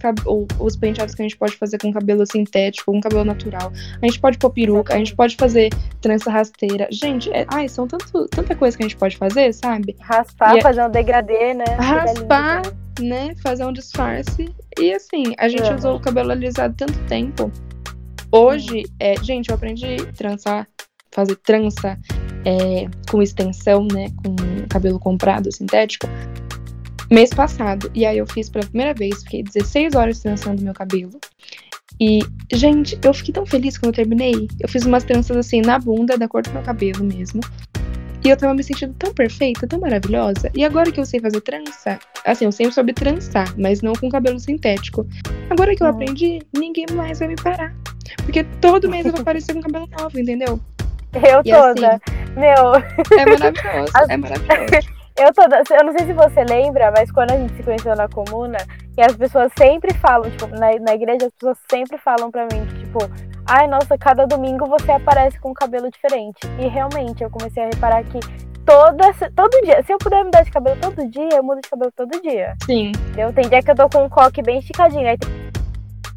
[0.59, 3.71] os penteados que a gente pode fazer com cabelo sintético, com cabelo natural.
[4.01, 5.69] A gente pode pôr peruca, a gente pode fazer
[6.01, 6.87] trança rasteira.
[6.91, 9.95] Gente, é, ai, são tanto, tanta coisa que a gente pode fazer, sabe?
[9.99, 11.65] Raspar, e é fazer é, um degradê, né?
[11.77, 12.61] Raspar,
[12.99, 13.35] né?
[13.41, 14.53] Fazer um disfarce.
[14.79, 15.75] E assim, a gente uhum.
[15.75, 17.51] usou o cabelo alisado tanto tempo.
[18.31, 20.67] Hoje, é, gente, eu aprendi a trançar
[21.13, 21.97] fazer trança
[22.45, 24.09] é, com extensão, né?
[24.17, 24.35] Com
[24.69, 26.07] cabelo comprado, sintético,
[27.09, 27.89] mês passado.
[27.93, 31.19] E aí eu fiz pela primeira vez, fiquei 16 horas trançando meu cabelo.
[31.99, 32.19] E,
[32.51, 34.47] gente, eu fiquei tão feliz quando eu terminei.
[34.59, 37.39] Eu fiz umas tranças assim na bunda, da cor do meu cabelo mesmo.
[38.25, 40.49] E eu tava me sentindo tão perfeita, tão maravilhosa.
[40.55, 44.09] E agora que eu sei fazer trança, assim, eu sempre soube trançar, mas não com
[44.09, 45.05] cabelo sintético.
[45.49, 47.75] Agora que eu aprendi, ninguém mais vai me parar.
[48.23, 50.59] Porque todo mês eu vou aparecer com cabelo novo, entendeu?
[51.15, 51.87] Eu e toda.
[51.87, 52.75] Assim, Meu.
[53.19, 53.91] É maravilhoso.
[53.95, 54.09] As...
[54.09, 54.93] É maravilhoso.
[55.15, 58.07] Eu toda, eu não sei se você lembra, mas quando a gente se conheceu na
[58.07, 58.57] comuna,
[58.97, 62.65] e as pessoas sempre falam, tipo, na, na igreja as pessoas sempre falam pra mim
[62.65, 62.97] que, tipo,
[63.45, 66.39] ai, nossa, cada domingo você aparece com um cabelo diferente.
[66.59, 68.19] E realmente, eu comecei a reparar que
[68.65, 71.91] toda, todo dia, se eu puder mudar de cabelo todo dia, eu mudo de cabelo
[71.95, 72.55] todo dia.
[72.65, 72.91] Sim.
[73.09, 73.31] Entendeu?
[73.33, 75.29] Tem dia que eu tô com um coque bem esticadinho, aí tem,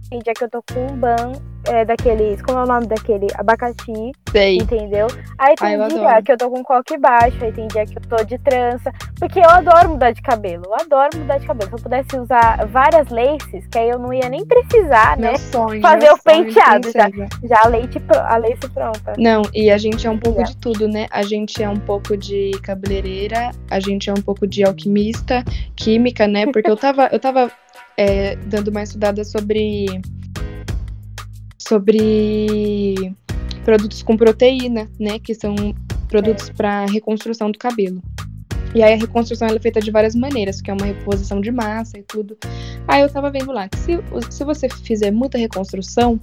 [0.08, 1.32] tem dia que eu tô com um ban
[1.66, 2.40] é, daqueles.
[2.42, 3.26] Como é o nome daquele?
[3.34, 4.12] Abacaxi.
[4.30, 4.58] Sei.
[4.58, 5.06] Entendeu?
[5.38, 6.22] Aí tem Ai, dia adoro.
[6.22, 8.92] que eu tô com coque baixo, aí tem dia que eu tô de trança.
[9.18, 10.64] Porque eu adoro mudar de cabelo.
[10.66, 11.70] Eu adoro mudar de cabelo.
[11.70, 15.38] Se eu pudesse usar várias laces, que aí eu não ia nem precisar, meu né?
[15.38, 16.90] Sonho, fazer o penteado.
[16.90, 17.08] Já,
[17.42, 19.14] já a, leite, a lace pronta.
[19.18, 21.06] Não, e a gente é um pouco de tudo, né?
[21.10, 26.26] A gente é um pouco de cabeleireira, a gente é um pouco de alquimista, química,
[26.26, 26.46] né?
[26.46, 27.50] Porque eu tava, eu tava
[27.96, 29.86] é, dando uma estudada sobre
[31.68, 33.14] sobre
[33.64, 35.54] produtos com proteína, né, que são
[36.08, 38.02] produtos para reconstrução do cabelo.
[38.74, 41.98] E aí a reconstrução é feita de várias maneiras, que é uma reposição de massa
[41.98, 42.36] e tudo.
[42.86, 43.98] Aí eu tava vendo lá que se,
[44.30, 46.20] se você fizer muita reconstrução,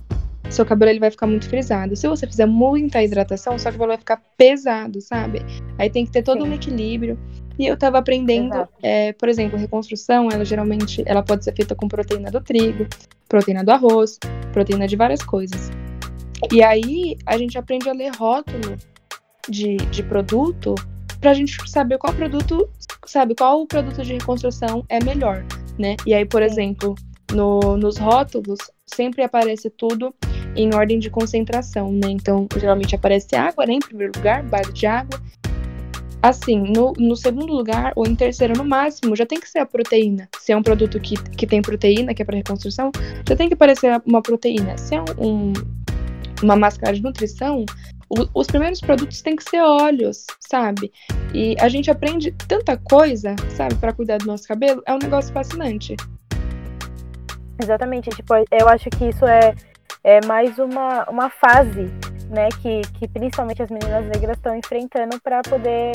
[0.50, 1.96] seu cabelo ele vai ficar muito frisado.
[1.96, 5.42] Se você fizer muita hidratação, seu cabelo vai ficar pesado, sabe?
[5.80, 6.52] Aí tem que ter todo Sim.
[6.52, 7.18] um equilíbrio.
[7.58, 11.88] E eu tava aprendendo, é, por exemplo, reconstrução, ela geralmente ela pode ser feita com
[11.88, 12.88] proteína do trigo,
[13.30, 14.18] proteína do arroz,
[14.52, 15.70] proteína de várias coisas.
[16.52, 18.78] E aí a gente aprende a ler rótulo
[19.48, 20.76] de, de produto
[21.20, 22.70] pra gente saber qual produto,
[23.06, 25.46] sabe, qual o produto de reconstrução é melhor,
[25.78, 25.96] né?
[26.06, 26.96] E aí, por exemplo,
[27.32, 30.14] no, nos rótulos sempre aparece tudo
[30.56, 32.10] em ordem de concentração, né?
[32.10, 33.74] Então, geralmente aparece água, né?
[33.74, 35.20] Em primeiro lugar, base de água.
[36.24, 39.66] Assim, no, no segundo lugar, ou em terceiro no máximo, já tem que ser a
[39.66, 40.30] proteína.
[40.40, 42.94] Se é um produto que, que tem proteína, que é para reconstrução,
[43.28, 44.78] já tem que aparecer uma proteína.
[44.78, 45.52] Se é um,
[46.42, 47.66] uma máscara de nutrição,
[48.08, 50.94] o, os primeiros produtos têm que ser óleos, sabe?
[51.34, 54.82] E a gente aprende tanta coisa, sabe, para cuidar do nosso cabelo.
[54.86, 55.98] É um negócio fascinante.
[57.62, 58.10] Exatamente.
[58.12, 59.54] Tipo, eu acho que isso é,
[60.02, 61.92] é mais uma, uma fase
[62.34, 65.92] né, que, que principalmente as meninas negras estão enfrentando para poder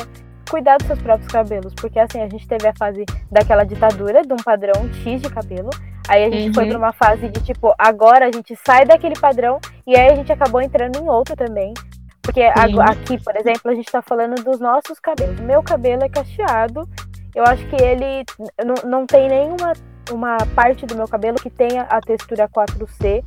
[0.49, 1.75] cuidar dos seus próprios cabelos.
[1.75, 5.71] Porque assim, a gente teve a fase daquela ditadura, de um padrão X de cabelo.
[6.09, 6.55] Aí a gente uhum.
[6.55, 10.17] foi para uma fase de tipo, agora a gente sai daquele padrão e aí a
[10.17, 11.75] gente acabou entrando em outro também.
[12.23, 15.41] Porque aqui, por exemplo, a gente tá falando dos nossos cabelos.
[15.41, 16.89] Meu cabelo é cacheado.
[17.35, 18.25] Eu acho que ele
[18.65, 19.73] não, não tem nenhuma
[20.11, 23.23] uma parte do meu cabelo que tenha a textura 4C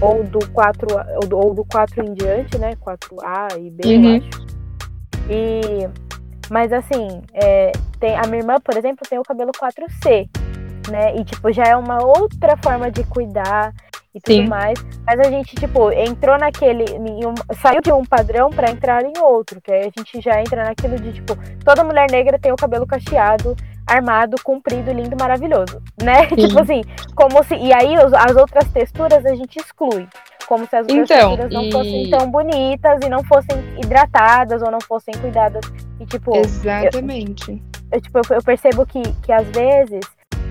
[0.00, 0.86] ou do 4
[1.32, 2.74] ou do 4 em diante, né?
[2.76, 4.04] 4A e B, uhum.
[4.04, 4.46] eu acho.
[5.28, 6.06] E
[6.50, 10.28] mas assim, é, tem a minha irmã, por exemplo, tem o cabelo 4C.
[10.90, 11.16] né?
[11.16, 13.72] E, tipo, já é uma outra forma de cuidar
[14.14, 14.48] e tudo Sim.
[14.48, 14.78] mais.
[15.04, 16.84] Mas a gente, tipo, entrou naquele.
[16.98, 19.60] Um, saiu de um padrão para entrar em outro.
[19.60, 22.86] Que aí a gente já entra naquilo de, tipo, toda mulher negra tem o cabelo
[22.86, 25.82] cacheado, armado, comprido, lindo, maravilhoso.
[26.02, 26.28] Né?
[26.30, 26.36] Sim.
[26.36, 26.82] tipo assim,
[27.14, 27.54] como se.
[27.56, 30.08] E aí as outras texturas a gente exclui.
[30.46, 31.72] Como se as outras então, texturas não e...
[31.72, 35.64] fossem tão bonitas e não fossem hidratadas ou não fossem cuidadas.
[36.00, 36.36] E, tipo.
[36.36, 37.50] Exatamente.
[37.50, 37.60] Eu,
[37.92, 40.00] eu, tipo, eu percebo que, que às vezes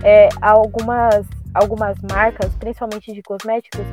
[0.04, 3.86] é, algumas algumas marcas, principalmente de cosméticos,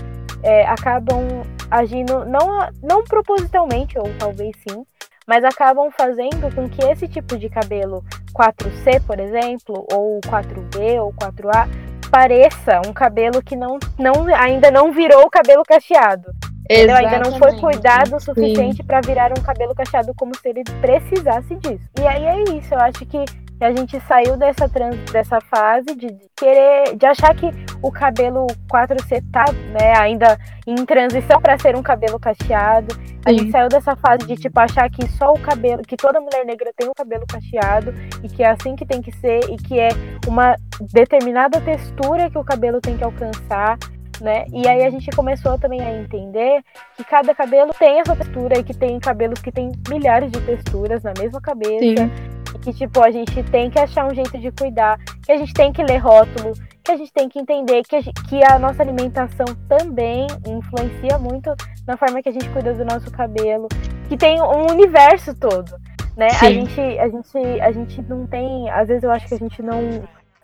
[0.42, 4.85] é, acabam agindo não, não propositalmente, ou talvez sim,
[5.27, 8.05] mas acabam fazendo com que esse tipo de cabelo
[8.35, 11.69] 4C, por exemplo, ou 4B ou 4A,
[12.11, 16.31] pareça um cabelo que não, não ainda não virou cabelo cacheado.
[16.71, 21.55] Ainda não foi cuidado o suficiente para virar um cabelo cacheado como se ele precisasse
[21.57, 21.85] disso.
[22.01, 23.25] E aí é isso, eu acho que
[23.62, 27.48] que a gente saiu dessa, trans, dessa fase de querer, de achar que
[27.81, 32.92] o cabelo 4C tá né, ainda em transição para ser um cabelo cacheado.
[33.25, 33.38] A Sim.
[33.38, 36.72] gente saiu dessa fase de tipo achar que só o cabelo, que toda mulher negra
[36.77, 39.90] tem um cabelo cacheado e que é assim que tem que ser e que é
[40.27, 40.57] uma
[40.92, 43.79] determinada textura que o cabelo tem que alcançar.
[44.20, 44.44] Né?
[44.53, 46.62] E aí a gente começou também a entender
[46.96, 51.05] que cada cabelo tem essa textura e que tem cabelos que tem milhares de texturas
[51.05, 52.09] na mesma cabeça.
[52.09, 55.53] Sim que, tipo, a gente tem que achar um jeito de cuidar, que a gente
[55.53, 58.59] tem que ler rótulo, que a gente tem que entender que a, gente, que a
[58.59, 61.53] nossa alimentação também influencia muito
[61.87, 63.68] na forma que a gente cuida do nosso cabelo,
[64.09, 65.72] que tem um universo todo,
[66.16, 66.29] né?
[66.40, 69.62] A gente, a gente, a gente não tem, às vezes eu acho que a gente
[69.62, 70.03] não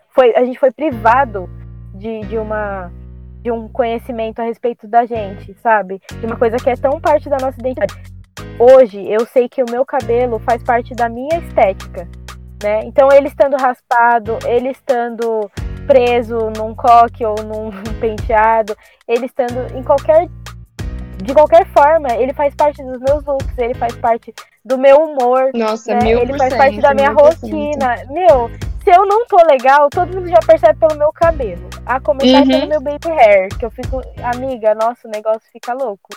[0.09, 1.49] foi, a gente foi privado
[1.95, 2.91] de, de uma
[3.41, 6.01] de um conhecimento a respeito da gente, sabe?
[6.19, 7.95] De uma coisa que é tão parte da nossa identidade
[8.59, 12.07] hoje eu sei que o meu cabelo faz parte da minha estética,
[12.61, 12.81] né?
[12.83, 15.49] Então ele estando raspado, ele estando
[15.87, 18.75] preso num coque ou num penteado,
[19.07, 20.27] ele estando em qualquer
[21.23, 25.51] de qualquer forma, ele faz parte dos meus looks, ele faz parte do meu humor.
[25.53, 25.99] Nossa, né?
[26.03, 27.95] mil Ele faz parte da minha rotina.
[28.09, 28.49] Meu,
[28.81, 31.69] se eu não tô legal, todo mundo já percebe pelo meu cabelo.
[31.85, 32.47] A começar uhum.
[32.47, 36.07] pelo meu baby hair, que eu fico, amiga, nossa, o negócio fica louco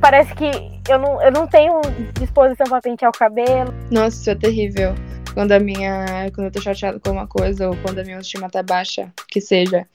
[0.00, 0.50] parece que
[0.88, 1.80] eu não, eu não tenho
[2.18, 3.72] disposição para pentear o cabelo.
[3.90, 4.94] Nossa, isso é terrível.
[5.34, 6.30] Quando a minha.
[6.34, 9.40] Quando eu tô chateada com uma coisa, ou quando a minha autoestima tá baixa, que
[9.40, 9.86] seja.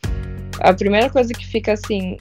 [0.60, 2.18] A primeira coisa que fica assim.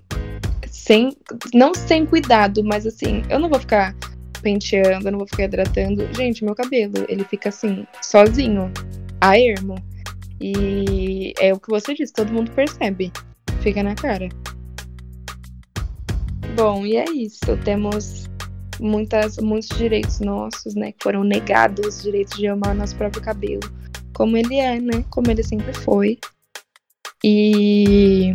[0.69, 1.17] Sem.
[1.55, 3.95] Não sem cuidado, mas assim, eu não vou ficar
[4.43, 6.07] penteando, eu não vou ficar hidratando.
[6.15, 8.71] Gente, meu cabelo, ele fica assim, sozinho,
[9.21, 9.77] a ermo.
[10.41, 13.11] E é o que você disse, todo mundo percebe.
[13.61, 14.29] Fica na cara.
[16.55, 17.57] Bom, e é isso.
[17.65, 18.27] Temos
[18.81, 20.93] muitas, muitos direitos nossos, né?
[20.93, 23.63] Que foram negados, direitos de amar nosso próprio cabelo.
[24.13, 25.05] Como ele é, né?
[25.11, 26.19] Como ele sempre foi.
[27.25, 28.33] E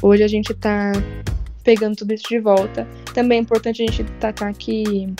[0.00, 0.92] hoje a gente tá
[1.64, 2.86] pegando tudo isso de volta.
[3.12, 5.12] Também é importante a gente destacar que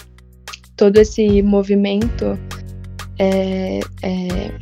[0.77, 2.39] todo esse movimento
[3.19, 4.59] é, é,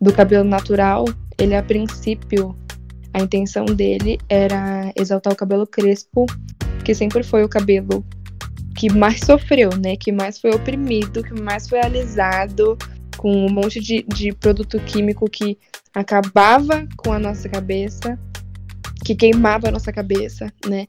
[0.00, 1.04] do cabelo natural,
[1.38, 2.56] ele a princípio
[3.12, 6.26] a intenção dele era exaltar o cabelo crespo,
[6.84, 8.04] que sempre foi o cabelo
[8.76, 9.96] que mais sofreu, né?
[9.96, 12.78] Que mais foi oprimido, que mais foi alisado,
[13.16, 15.58] com um monte de, de produto químico que
[15.94, 18.18] acabava com a nossa cabeça,
[19.04, 20.86] que queimava a nossa cabeça, né?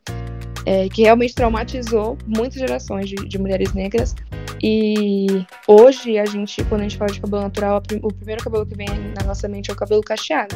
[0.66, 4.16] É, que realmente traumatizou muitas gerações de, de, mulheres negras.
[4.62, 8.76] E hoje a gente, quando a gente fala de cabelo natural, o primeiro cabelo que
[8.76, 10.56] vem na nossa mente é o cabelo cacheado.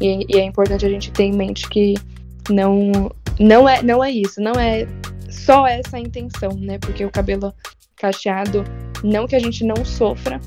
[0.00, 1.94] E, e, é importante a gente ter em mente que
[2.50, 4.86] não, não, é, não é isso, não é
[5.30, 6.78] só essa a intenção, né?
[6.78, 7.54] Porque o cabelo
[7.96, 8.64] cacheado,
[9.02, 10.40] não que a gente não sofra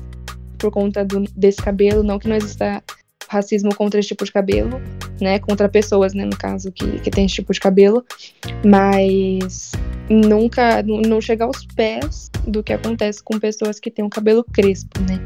[0.58, 2.82] por conta do, desse cabelo, não que não exista
[3.28, 4.80] racismo contra esse tipo de cabelo,
[5.20, 5.38] né?
[5.38, 8.04] Contra pessoas, né, no caso, que, que tem esse tipo de cabelo,
[8.64, 9.72] mas
[10.08, 15.00] nunca, não chega aos pés do que acontece com pessoas que têm um cabelo crespo,
[15.02, 15.20] né?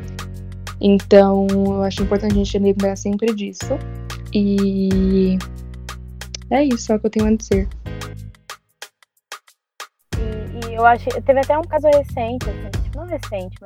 [0.81, 3.79] Então, eu acho importante a gente lembrar sempre disso.
[4.33, 5.39] E
[6.51, 7.69] é isso só que eu tenho a dizer.
[10.19, 11.09] E, e eu acho.
[11.23, 13.57] Teve até um caso recente, assim, tipo, não recente,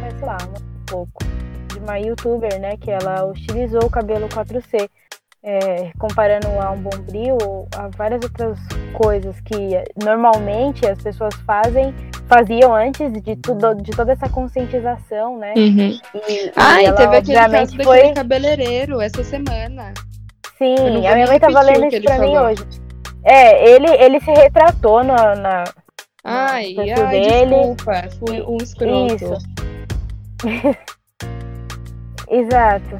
[0.00, 1.24] mas sei lá, um pouco.
[1.68, 2.76] De uma youtuber, né?
[2.76, 4.88] Que ela utilizou o cabelo 4C.
[5.42, 7.38] É, comparando a um bombril
[7.74, 8.58] a várias outras
[8.92, 11.94] coisas que normalmente as pessoas fazem
[12.28, 15.98] faziam antes de tudo de toda essa conscientização né uhum.
[16.28, 18.12] e, ah, e teve aquele caso foi...
[18.12, 19.94] cabeleireiro essa semana
[20.60, 22.30] Sim, a minha mãe tava lendo isso pra falou.
[22.30, 22.66] mim hoje.
[23.24, 25.34] É, ele, ele se retratou na.
[25.34, 25.64] na
[26.22, 27.46] ai, no ai dele.
[27.46, 29.14] desculpa, fui um escroto.
[29.14, 29.38] Isso.
[32.28, 32.98] Exato.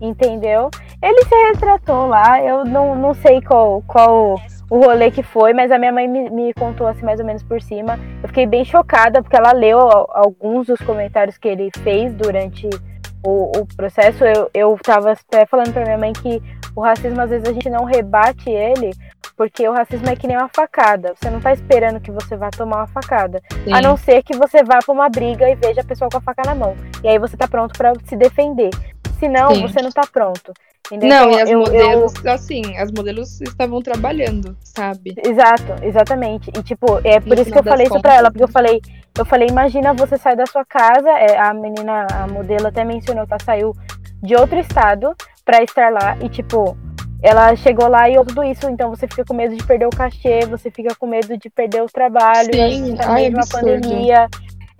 [0.00, 0.70] Entendeu?
[1.02, 5.72] Ele se retratou lá, eu não, não sei qual, qual o rolê que foi, mas
[5.72, 7.98] a minha mãe me, me, contou assim mais ou menos por cima.
[8.22, 12.70] Eu fiquei bem chocada porque ela leu alguns dos comentários que ele fez durante
[13.24, 14.24] o, o processo.
[14.24, 16.40] Eu, eu tava até falando pra minha mãe que
[16.74, 18.92] o racismo às vezes a gente não rebate ele,
[19.36, 21.14] porque o racismo é que nem uma facada.
[21.16, 23.42] Você não tá esperando que você vá tomar uma facada.
[23.64, 23.72] Sim.
[23.72, 26.22] A não ser que você vá pra uma briga e veja a pessoa com a
[26.22, 26.76] faca na mão.
[27.02, 28.70] E aí você tá pronto para se defender.
[29.18, 29.62] Senão, Sim.
[29.62, 30.52] você não tá pronto.
[30.92, 31.08] Entendeu?
[31.08, 32.32] Não, então, e as eu, modelos, eu...
[32.32, 35.14] assim, as modelos estavam trabalhando, sabe?
[35.24, 36.50] Exato, exatamente.
[36.50, 38.48] E tipo, é por no isso que eu falei contas, isso pra ela, porque eu
[38.48, 38.82] falei,
[39.18, 43.26] eu falei, imagina você sair da sua casa, é, a menina, a modelo até mencionou
[43.26, 43.74] que ela saiu
[44.22, 46.76] de outro estado para estar lá e tipo,
[47.22, 50.40] ela chegou lá e tudo isso, então você fica com medo de perder o cachê,
[50.44, 54.28] você fica com medo de perder o trabalho, Sim, ai, uma pandemia.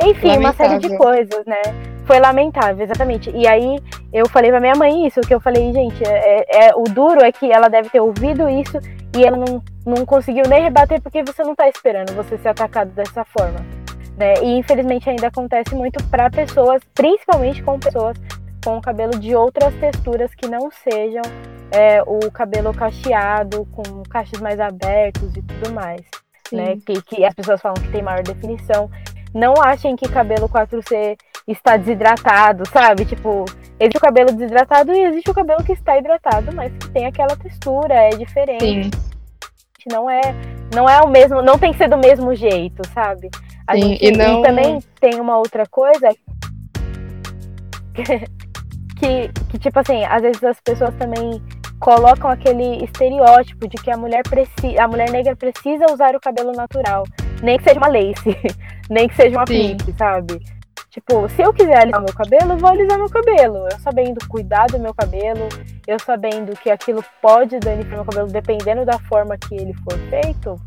[0.02, 0.40] Enfim, lamentável.
[0.40, 1.91] uma série de coisas, né?
[2.06, 3.30] Foi lamentável, exatamente.
[3.30, 3.78] E aí
[4.12, 7.30] eu falei pra minha mãe isso, que eu falei, gente, é, é, o duro é
[7.30, 8.78] que ela deve ter ouvido isso
[9.16, 12.90] e ela não, não conseguiu nem rebater porque você não tá esperando você ser atacado
[12.90, 13.60] dessa forma.
[14.16, 14.34] Né?
[14.42, 18.16] E infelizmente ainda acontece muito para pessoas, principalmente com pessoas
[18.64, 21.22] com cabelo de outras texturas que não sejam
[21.72, 26.02] é, o cabelo cacheado, com cachos mais abertos e tudo mais.
[26.52, 26.76] Né?
[26.86, 28.90] Que, que as pessoas falam que tem maior definição.
[29.34, 33.04] Não achem que cabelo 4C está desidratado, sabe?
[33.04, 33.44] Tipo,
[33.78, 37.36] existe o cabelo desidratado e existe o cabelo que está hidratado, mas que tem aquela
[37.36, 38.96] textura, é diferente.
[38.96, 39.02] Sim.
[39.90, 40.20] Não é,
[40.72, 43.28] não é o mesmo, não tem que ser do mesmo jeito, sabe?
[43.66, 44.40] A Sim, gente, e, não...
[44.40, 46.08] e também tem uma outra coisa
[48.96, 51.42] que, que, tipo assim, às vezes as pessoas também
[51.80, 56.52] colocam aquele estereótipo de que a mulher precisa, a mulher negra precisa usar o cabelo
[56.52, 57.02] natural,
[57.42, 58.36] nem que seja uma lace,
[58.88, 60.40] nem que seja uma pink, sabe?
[60.92, 63.66] Tipo, se eu quiser alisar meu cabelo, eu vou alisar meu cabelo.
[63.66, 65.48] Eu sabendo cuidar do meu cabelo,
[65.86, 70.60] eu sabendo que aquilo pode danificar meu cabelo dependendo da forma que ele for feito,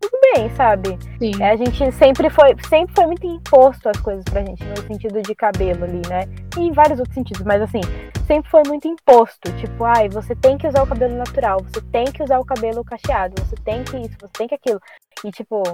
[0.00, 0.96] tudo bem, sabe?
[1.18, 1.42] Sim.
[1.42, 5.20] É, a gente sempre foi, sempre foi muito imposto as coisas pra gente, no sentido
[5.20, 6.20] de cabelo ali, né?
[6.56, 7.80] E em vários outros sentidos, mas assim,
[8.28, 9.50] sempre foi muito imposto.
[9.56, 12.84] Tipo, ai, você tem que usar o cabelo natural, você tem que usar o cabelo
[12.84, 14.80] cacheado, você tem que isso, você tem que aquilo.
[15.24, 15.64] E tipo,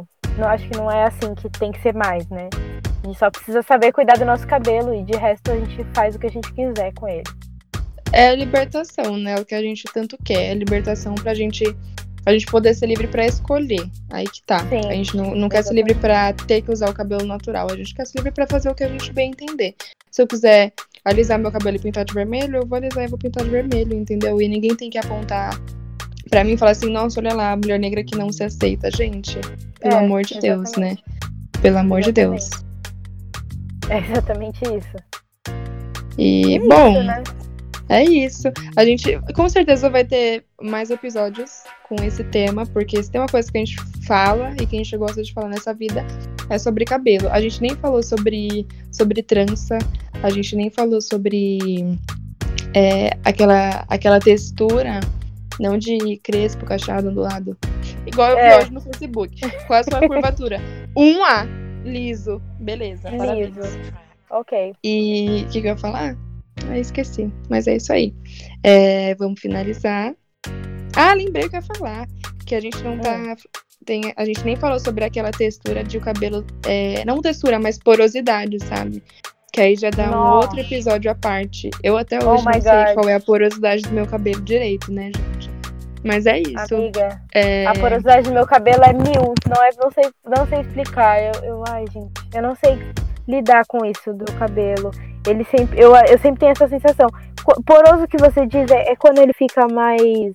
[0.41, 2.49] não acho que não é assim que tem que ser mais, né?
[3.03, 6.17] A gente só precisa saber cuidar do nosso cabelo e de resto a gente faz
[6.17, 7.25] o que a gente quiser com ele.
[8.13, 9.37] É a libertação, né?
[9.37, 10.49] O que a gente tanto quer.
[10.49, 11.65] É a libertação pra gente
[12.27, 13.89] a gente poder ser livre para escolher.
[14.11, 14.61] Aí que tá.
[14.69, 17.69] Sim, a gente não, não quer ser livre para ter que usar o cabelo natural.
[17.71, 19.75] A gente quer ser livre para fazer o que a gente bem entender.
[20.11, 20.73] Se eu quiser
[21.05, 23.95] alisar meu cabelo e pintar de vermelho, eu vou alisar e vou pintar de vermelho,
[23.95, 24.41] entendeu?
[24.41, 25.59] E ninguém tem que apontar
[26.31, 28.91] para mim falar assim, nossa, olha lá, a mulher negra que não se aceita.
[28.91, 29.39] Gente,
[29.81, 30.65] pelo é, amor de exatamente.
[30.65, 30.97] Deus, né?
[31.61, 32.41] Pelo amor exatamente.
[32.41, 32.71] de Deus.
[33.91, 34.97] É exatamente isso.
[36.17, 37.23] E, é bom, isso, né?
[37.89, 38.49] é isso.
[38.77, 43.29] A gente com certeza vai ter mais episódios com esse tema, porque se tem uma
[43.29, 46.07] coisa que a gente fala e que a gente gosta de falar nessa vida
[46.49, 47.29] é sobre cabelo.
[47.31, 49.79] A gente nem falou sobre, sobre trança,
[50.23, 51.99] a gente nem falou sobre
[52.75, 55.01] é, aquela, aquela textura,
[55.61, 57.57] não de crespo, cacheado, ondulado.
[58.07, 58.59] Igual eu vi é.
[58.59, 59.41] hoje no Facebook.
[59.67, 60.59] Qual é a sua curvatura?
[60.97, 61.47] 1A.
[61.85, 62.41] Liso.
[62.59, 63.11] Beleza.
[63.11, 63.61] Liso.
[64.31, 64.73] Ok.
[64.83, 66.17] E o que, que eu ia falar?
[66.69, 67.31] Ah, esqueci.
[67.49, 68.15] Mas é isso aí.
[68.63, 70.15] É, vamos finalizar.
[70.97, 72.09] Ah, lembrei o que eu ia falar.
[72.47, 73.15] Que a gente não tá.
[73.15, 73.37] É.
[73.85, 76.45] Tem, a gente nem falou sobre aquela textura de o cabelo.
[76.67, 79.03] É, não textura, mas porosidade, sabe?
[79.61, 80.17] Que aí já dá Nossa.
[80.17, 81.69] um outro episódio à parte.
[81.83, 84.91] Eu até oh hoje oh não sei qual é a porosidade do meu cabelo direito,
[84.91, 85.51] né, gente?
[86.03, 86.75] Mas é isso.
[86.75, 87.67] Amiga, é...
[87.67, 89.35] a porosidade do meu cabelo é mil.
[89.47, 91.23] Não, é, não, sei, não sei explicar.
[91.23, 92.79] Eu, eu, ai, gente, eu não sei
[93.29, 94.93] lidar com isso do cabelo.
[95.29, 97.09] Ele sempre, eu, eu sempre tenho essa sensação.
[97.67, 100.33] Poroso que você diz é, é quando ele fica mais.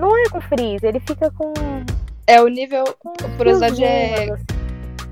[0.00, 1.52] Não é com frizz, ele fica com.
[2.26, 2.84] É o nível.
[3.22, 4.32] A porosidade é.
[4.32, 4.44] Assim.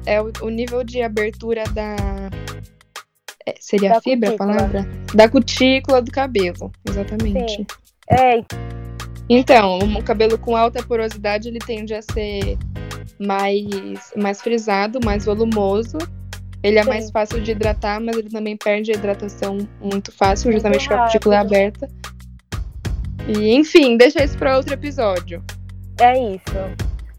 [0.07, 1.95] É o, o, nível de abertura da.
[3.47, 4.53] É, seria da fibra cutícula.
[4.53, 4.89] a palavra?
[5.15, 7.57] Da cutícula do cabelo, exatamente.
[7.57, 7.67] Sim.
[8.11, 8.43] É,
[9.29, 12.57] então, um cabelo com alta porosidade, ele tende a ser
[13.19, 15.99] mais, mais frisado, mais volumoso.
[16.63, 16.89] Ele é Sim.
[16.89, 21.05] mais fácil de hidratar, mas ele também perde a hidratação muito fácil, justamente porque a
[21.05, 21.89] cutícula é aberta.
[23.29, 25.43] E, enfim, deixa isso para outro episódio.
[26.01, 26.45] É isso.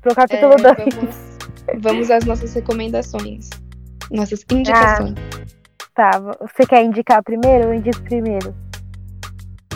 [0.01, 0.67] Pro capítulo 2.
[0.67, 3.49] É, vamos, vamos às nossas recomendações.
[4.09, 5.15] Nossas indicações.
[5.17, 5.56] Ah,
[5.97, 6.19] tá.
[6.19, 8.55] Você quer indicar primeiro ou indico primeiro?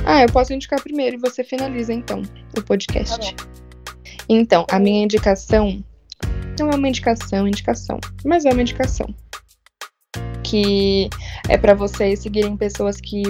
[0.06, 2.22] Ah, eu posso indicar primeiro e você finaliza então
[2.56, 3.36] o podcast.
[3.36, 3.46] Tá
[4.30, 5.84] então, a minha indicação
[6.60, 9.08] não é uma indicação, indicação, mas é uma indicação
[10.44, 11.10] que
[11.50, 13.24] é para vocês seguirem pessoas que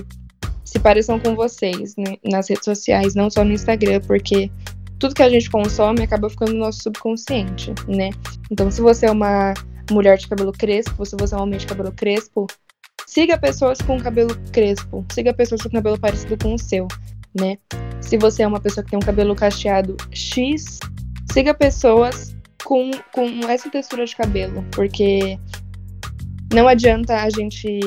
[0.65, 4.51] se pareçam com vocês né, nas redes sociais, não só no Instagram, porque
[4.97, 8.09] tudo que a gente consome acaba ficando no nosso subconsciente, né?
[8.49, 9.53] Então, se você é uma
[9.91, 12.47] mulher de cabelo crespo, se você é um homem de cabelo crespo,
[13.11, 16.87] siga pessoas com cabelo crespo, siga pessoas com cabelo parecido com o seu,
[17.37, 17.57] né?
[17.99, 20.79] Se você é uma pessoa que tem um cabelo cacheado X,
[21.33, 22.33] siga pessoas
[22.63, 25.37] com, com essa textura de cabelo, porque
[26.53, 27.81] não adianta a gente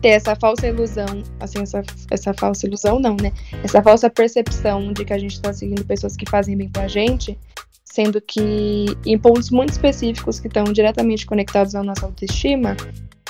[0.00, 3.30] ter essa falsa ilusão, assim, essa, essa falsa ilusão não, né?
[3.62, 7.38] Essa falsa percepção de que a gente tá seguindo pessoas que fazem bem pra gente,
[7.84, 12.74] sendo que em pontos muito específicos que estão diretamente conectados à nossa autoestima,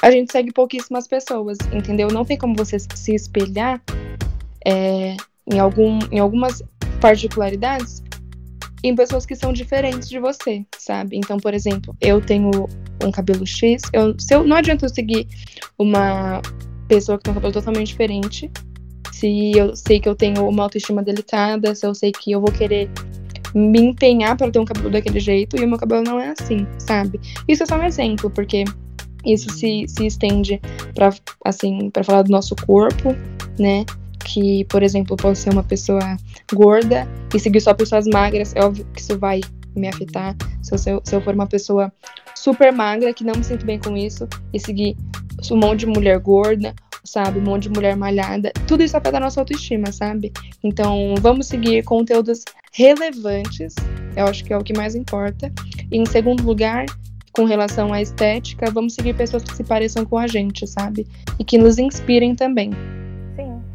[0.05, 2.09] a gente segue pouquíssimas pessoas, entendeu?
[2.09, 3.81] Não tem como você se espelhar
[4.63, 5.17] é,
[5.51, 6.63] em, algum, em algumas
[7.01, 8.03] particularidades
[8.83, 11.17] em pessoas que são diferentes de você, sabe?
[11.17, 12.51] Então, por exemplo, eu tenho
[13.03, 15.27] um cabelo X, eu, se eu, não adianta eu seguir
[15.79, 16.43] uma
[16.87, 18.51] pessoa que tem um cabelo totalmente diferente,
[19.11, 22.53] se eu sei que eu tenho uma autoestima delicada, se eu sei que eu vou
[22.53, 22.91] querer
[23.55, 26.67] me empenhar para ter um cabelo daquele jeito e o meu cabelo não é assim,
[26.79, 27.19] sabe?
[27.49, 28.65] Isso é só um exemplo, porque
[29.25, 30.61] isso se, se estende
[30.95, 31.11] para
[31.45, 33.15] assim, para falar do nosso corpo,
[33.59, 33.85] né?
[34.25, 36.17] que, por exemplo, posso ser uma pessoa
[36.53, 39.41] gorda e seguir só pessoas magras, é óbvio que isso vai
[39.77, 40.35] me afetar.
[40.63, 41.93] Se eu, se eu for uma pessoa
[42.35, 44.97] super magra, que não me sinto bem com isso, e seguir
[45.51, 47.39] um monte de mulher gorda, sabe?
[47.39, 50.33] Um monte de mulher malhada, tudo isso afeta a nossa autoestima, sabe?
[50.63, 53.75] Então, vamos seguir conteúdos relevantes,
[54.17, 55.53] eu acho que é o que mais importa.
[55.91, 56.87] E em segundo lugar,
[57.35, 61.07] com relação à estética, vamos seguir pessoas que se pareçam com a gente, sabe?
[61.39, 62.71] E que nos inspirem também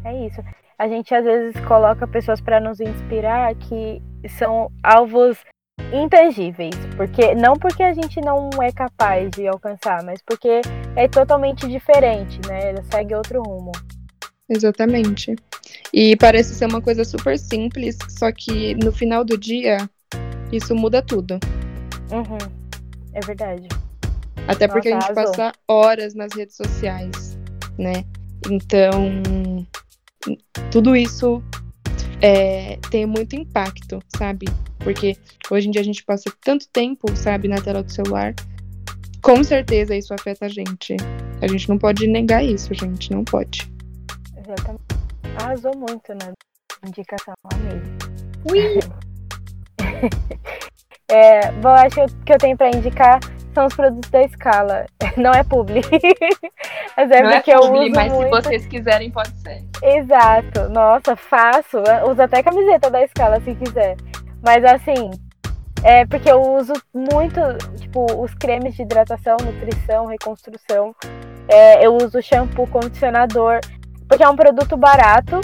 [0.04, 0.40] é isso.
[0.78, 4.02] A gente às vezes coloca pessoas para nos inspirar que
[4.38, 5.38] são alvos
[5.92, 10.60] intangíveis, porque não porque a gente não é capaz de alcançar, mas porque
[10.96, 12.70] é totalmente diferente, né?
[12.70, 13.72] Ela segue outro rumo.
[14.48, 15.36] Exatamente.
[15.92, 19.78] E parece ser uma coisa super simples, só que no final do dia
[20.52, 21.38] isso muda tudo.
[22.10, 22.59] Uhum.
[23.22, 23.68] É verdade.
[24.48, 27.38] Até porque a gente passa horas nas redes sociais,
[27.78, 28.04] né?
[28.50, 29.22] Então,
[30.70, 31.42] tudo isso
[32.22, 34.46] é, tem muito impacto, sabe?
[34.78, 35.16] Porque
[35.50, 38.34] hoje em dia a gente passa tanto tempo, sabe, na tela do celular.
[39.22, 40.96] Com certeza isso afeta a gente.
[41.42, 43.10] A gente não pode negar isso, gente.
[43.12, 43.70] Não pode.
[44.36, 44.84] Exatamente.
[45.38, 46.32] Arrasou muito na
[46.88, 47.80] indicação, amei.
[48.50, 48.80] Ui!
[51.10, 53.20] é, bom, acho que eu tenho para indicar
[53.54, 54.86] são os produtos da escala.
[55.16, 55.82] Não é publi.
[56.96, 58.36] mas é Não é porque é publi, eu uso mas muito.
[58.36, 59.64] se vocês quiserem, pode ser.
[59.82, 60.68] Exato.
[60.70, 61.78] Nossa, faço.
[62.08, 63.96] Uso até camiseta da escala se quiser.
[64.42, 65.10] Mas assim,
[65.82, 67.40] é porque eu uso muito,
[67.76, 70.94] tipo, os cremes de hidratação, nutrição, reconstrução.
[71.48, 73.60] É, eu uso shampoo, condicionador,
[74.08, 75.40] porque é um produto barato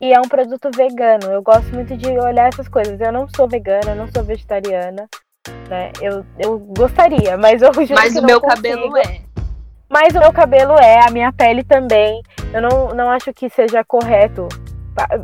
[0.00, 1.30] e é um produto vegano.
[1.30, 3.00] Eu gosto muito de olhar essas coisas.
[3.00, 5.08] Eu não sou vegana, não sou vegetariana
[5.70, 5.92] né?
[6.00, 8.56] Eu, eu gostaria, mas eu juro Mas que o meu consigo.
[8.56, 9.20] cabelo é.
[9.88, 12.22] Mas o meu cabelo é, a minha pele também.
[12.52, 14.48] Eu não, não acho que seja correto.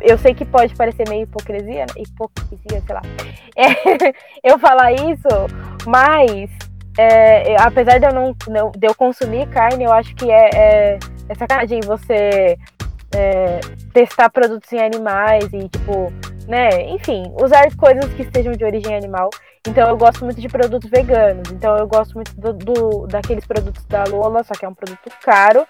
[0.01, 1.93] Eu sei que pode parecer meio hipocrisia, né?
[1.97, 3.01] hipocrisia, sei lá.
[3.59, 4.13] É,
[4.43, 5.27] eu falar isso,
[5.87, 6.51] mas
[6.95, 10.99] é, apesar de eu não, não, de eu consumir carne, eu acho que é, é,
[11.27, 12.55] é sacanagem você
[13.15, 13.59] é,
[13.93, 16.11] testar produtos em animais e tipo,
[16.47, 16.81] né?
[16.89, 19.29] Enfim, usar coisas que sejam de origem animal.
[19.67, 21.49] Então eu gosto muito de produtos veganos.
[21.51, 25.09] Então eu gosto muito do, do, daqueles produtos da Lola, só que é um produto
[25.21, 25.65] caro,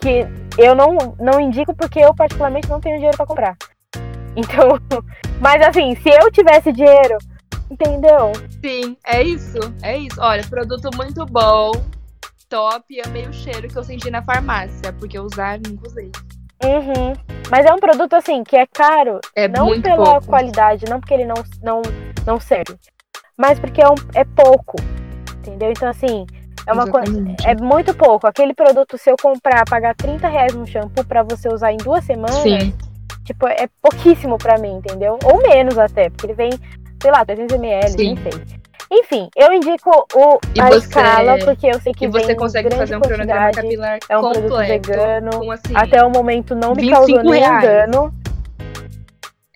[0.00, 0.26] que
[0.58, 3.56] eu não, não indico porque eu particularmente não tenho dinheiro para comprar.
[4.34, 4.78] Então,
[5.40, 7.18] mas assim, se eu tivesse dinheiro,
[7.70, 8.32] entendeu?
[8.64, 10.20] Sim, é isso, é isso.
[10.20, 11.72] Olha, produto muito bom,
[12.48, 16.10] top, amei o cheiro que eu senti na farmácia, porque usar nunca usei.
[16.64, 17.12] Uhum.
[17.50, 20.26] Mas é um produto assim que é caro, é não pela pouco.
[20.26, 21.82] qualidade, não porque ele não, não,
[22.26, 22.76] não serve,
[23.36, 24.76] mas porque é, um, é pouco,
[25.38, 25.70] entendeu?
[25.70, 26.24] Então, assim,
[26.66, 26.84] é uma.
[27.44, 28.26] É muito pouco.
[28.26, 32.04] Aquele produto, se eu comprar, pagar 30 reais no shampoo para você usar em duas
[32.04, 32.72] semanas, Sim.
[33.24, 35.18] tipo, é pouquíssimo para mim, entendeu?
[35.24, 36.50] Ou menos até, porque ele vem,
[37.02, 37.96] sei lá, 300 ml, Sim.
[37.96, 38.61] nem sei.
[38.94, 42.94] Enfim, eu indico o, a você, escala, porque eu sei que e você consegue fazer
[42.94, 45.30] um cronograma capilar é um completo, produto vegano.
[45.30, 48.14] Com, assim, até o momento não me causou nenhum dano.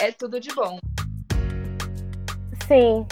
[0.01, 0.79] É tudo de bom.
[2.67, 3.07] Sim.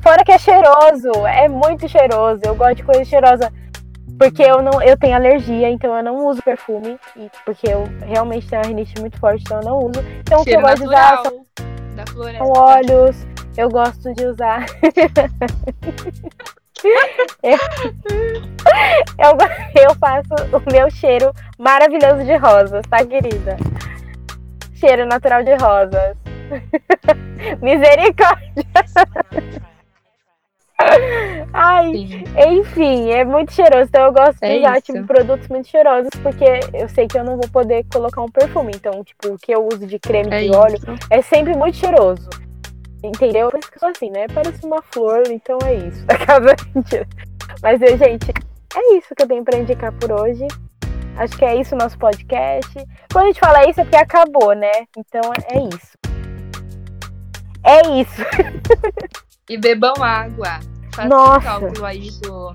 [0.00, 2.40] Fora que é cheiroso, é muito cheiroso.
[2.42, 3.52] Eu gosto de coisa cheirosa.
[4.18, 6.98] Porque eu não eu tenho alergia, então eu não uso perfume.
[7.14, 10.00] E porque eu realmente tenho uma rinite muito forte, então eu não uso.
[10.20, 11.46] Então Cheiro o que eu gosto de usar são,
[12.38, 13.27] são óleos.
[13.58, 14.66] Eu gosto de usar.
[17.42, 17.58] eu,
[19.18, 23.56] eu, eu faço o meu cheiro maravilhoso de rosas, tá, querida?
[24.74, 26.16] Cheiro natural de rosas.
[27.60, 28.64] Misericórdia.
[31.52, 32.24] Ai, Sim.
[32.60, 33.88] enfim, é muito cheiroso.
[33.88, 37.24] Então eu gosto é de usar tipo, produtos muito cheirosos, porque eu sei que eu
[37.24, 38.70] não vou poder colocar um perfume.
[38.76, 40.86] Então, tipo, o que eu uso de creme é de óleo isso.
[41.10, 42.28] é sempre muito cheiroso.
[43.02, 43.50] Entendeu?
[43.50, 44.26] Por isso que eu sou assim, né?
[44.28, 46.04] Parece uma flor, então é isso.
[46.08, 46.54] Acaba
[47.62, 48.32] Mas, gente,
[48.76, 50.46] é isso que eu tenho pra indicar por hoje.
[51.16, 52.72] Acho que é isso o nosso podcast.
[53.12, 54.86] Quando a gente fala isso é porque acabou, né?
[54.96, 55.98] Então é isso.
[57.64, 58.22] É isso.
[59.48, 60.60] E bebam água.
[60.94, 62.52] Faça o cálculo aí do,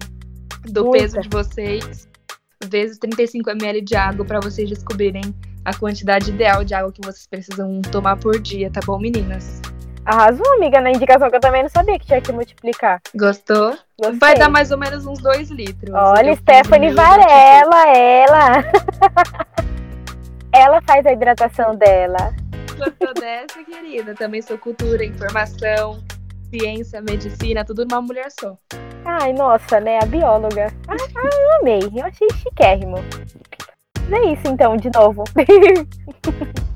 [0.65, 2.07] do peso de vocês,
[2.65, 5.33] vezes 35 ml de água para vocês descobrirem
[5.65, 9.61] a quantidade ideal de água que vocês precisam tomar por dia, tá bom, meninas?
[10.05, 13.01] Arrasou, amiga, na indicação que eu também não sabia que tinha que multiplicar.
[13.15, 13.77] Gostou?
[13.97, 14.19] Gostei.
[14.19, 15.93] Vai dar mais ou menos uns 2 litros.
[15.93, 18.63] Olha, Stephanie Varela, ela.
[20.51, 22.35] ela faz a hidratação dela.
[22.77, 24.13] Gostou dessa, querida?
[24.13, 26.03] Também sou cultura, informação,
[26.49, 28.57] ciência, medicina, tudo numa mulher só.
[29.05, 29.99] Ai, nossa, né?
[30.01, 30.67] A bióloga.
[30.87, 31.79] Ah, ah, eu amei.
[31.95, 32.97] Eu achei chiquérrimo.
[34.09, 35.23] Mas é isso então, de novo.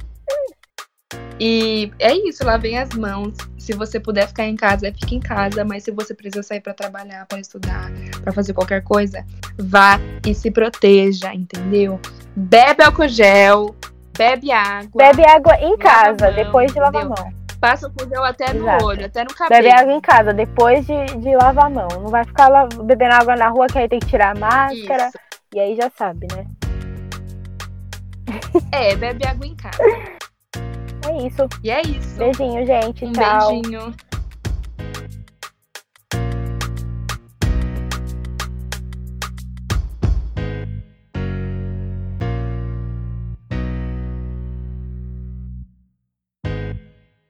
[1.40, 3.36] e é isso, lavem as mãos.
[3.58, 5.64] Se você puder ficar em casa, fique em casa.
[5.64, 9.26] Mas se você precisa sair para trabalhar, para estudar, para fazer qualquer coisa,
[9.58, 12.00] vá e se proteja, entendeu?
[12.36, 13.76] Bebe álcool gel,
[14.18, 14.90] bebe água.
[14.96, 17.34] Bebe água em casa, mão, depois de lavar a mão.
[17.60, 18.84] Passa o gel até Exato.
[18.84, 19.64] no olho, até no cabelo.
[19.64, 21.88] Bebe água em casa, depois de, de lavar a mão.
[22.02, 25.08] Não vai ficar lá, bebendo água na rua, que aí tem que tirar a máscara.
[25.08, 25.20] Isso.
[25.56, 26.46] E aí já sabe, né?
[28.72, 29.78] É, bebe água em casa.
[31.26, 31.48] Isso.
[31.64, 32.18] E é isso.
[32.18, 33.06] Beijinho, gente.
[33.06, 33.62] Um tchau.
[33.62, 33.96] beijinho.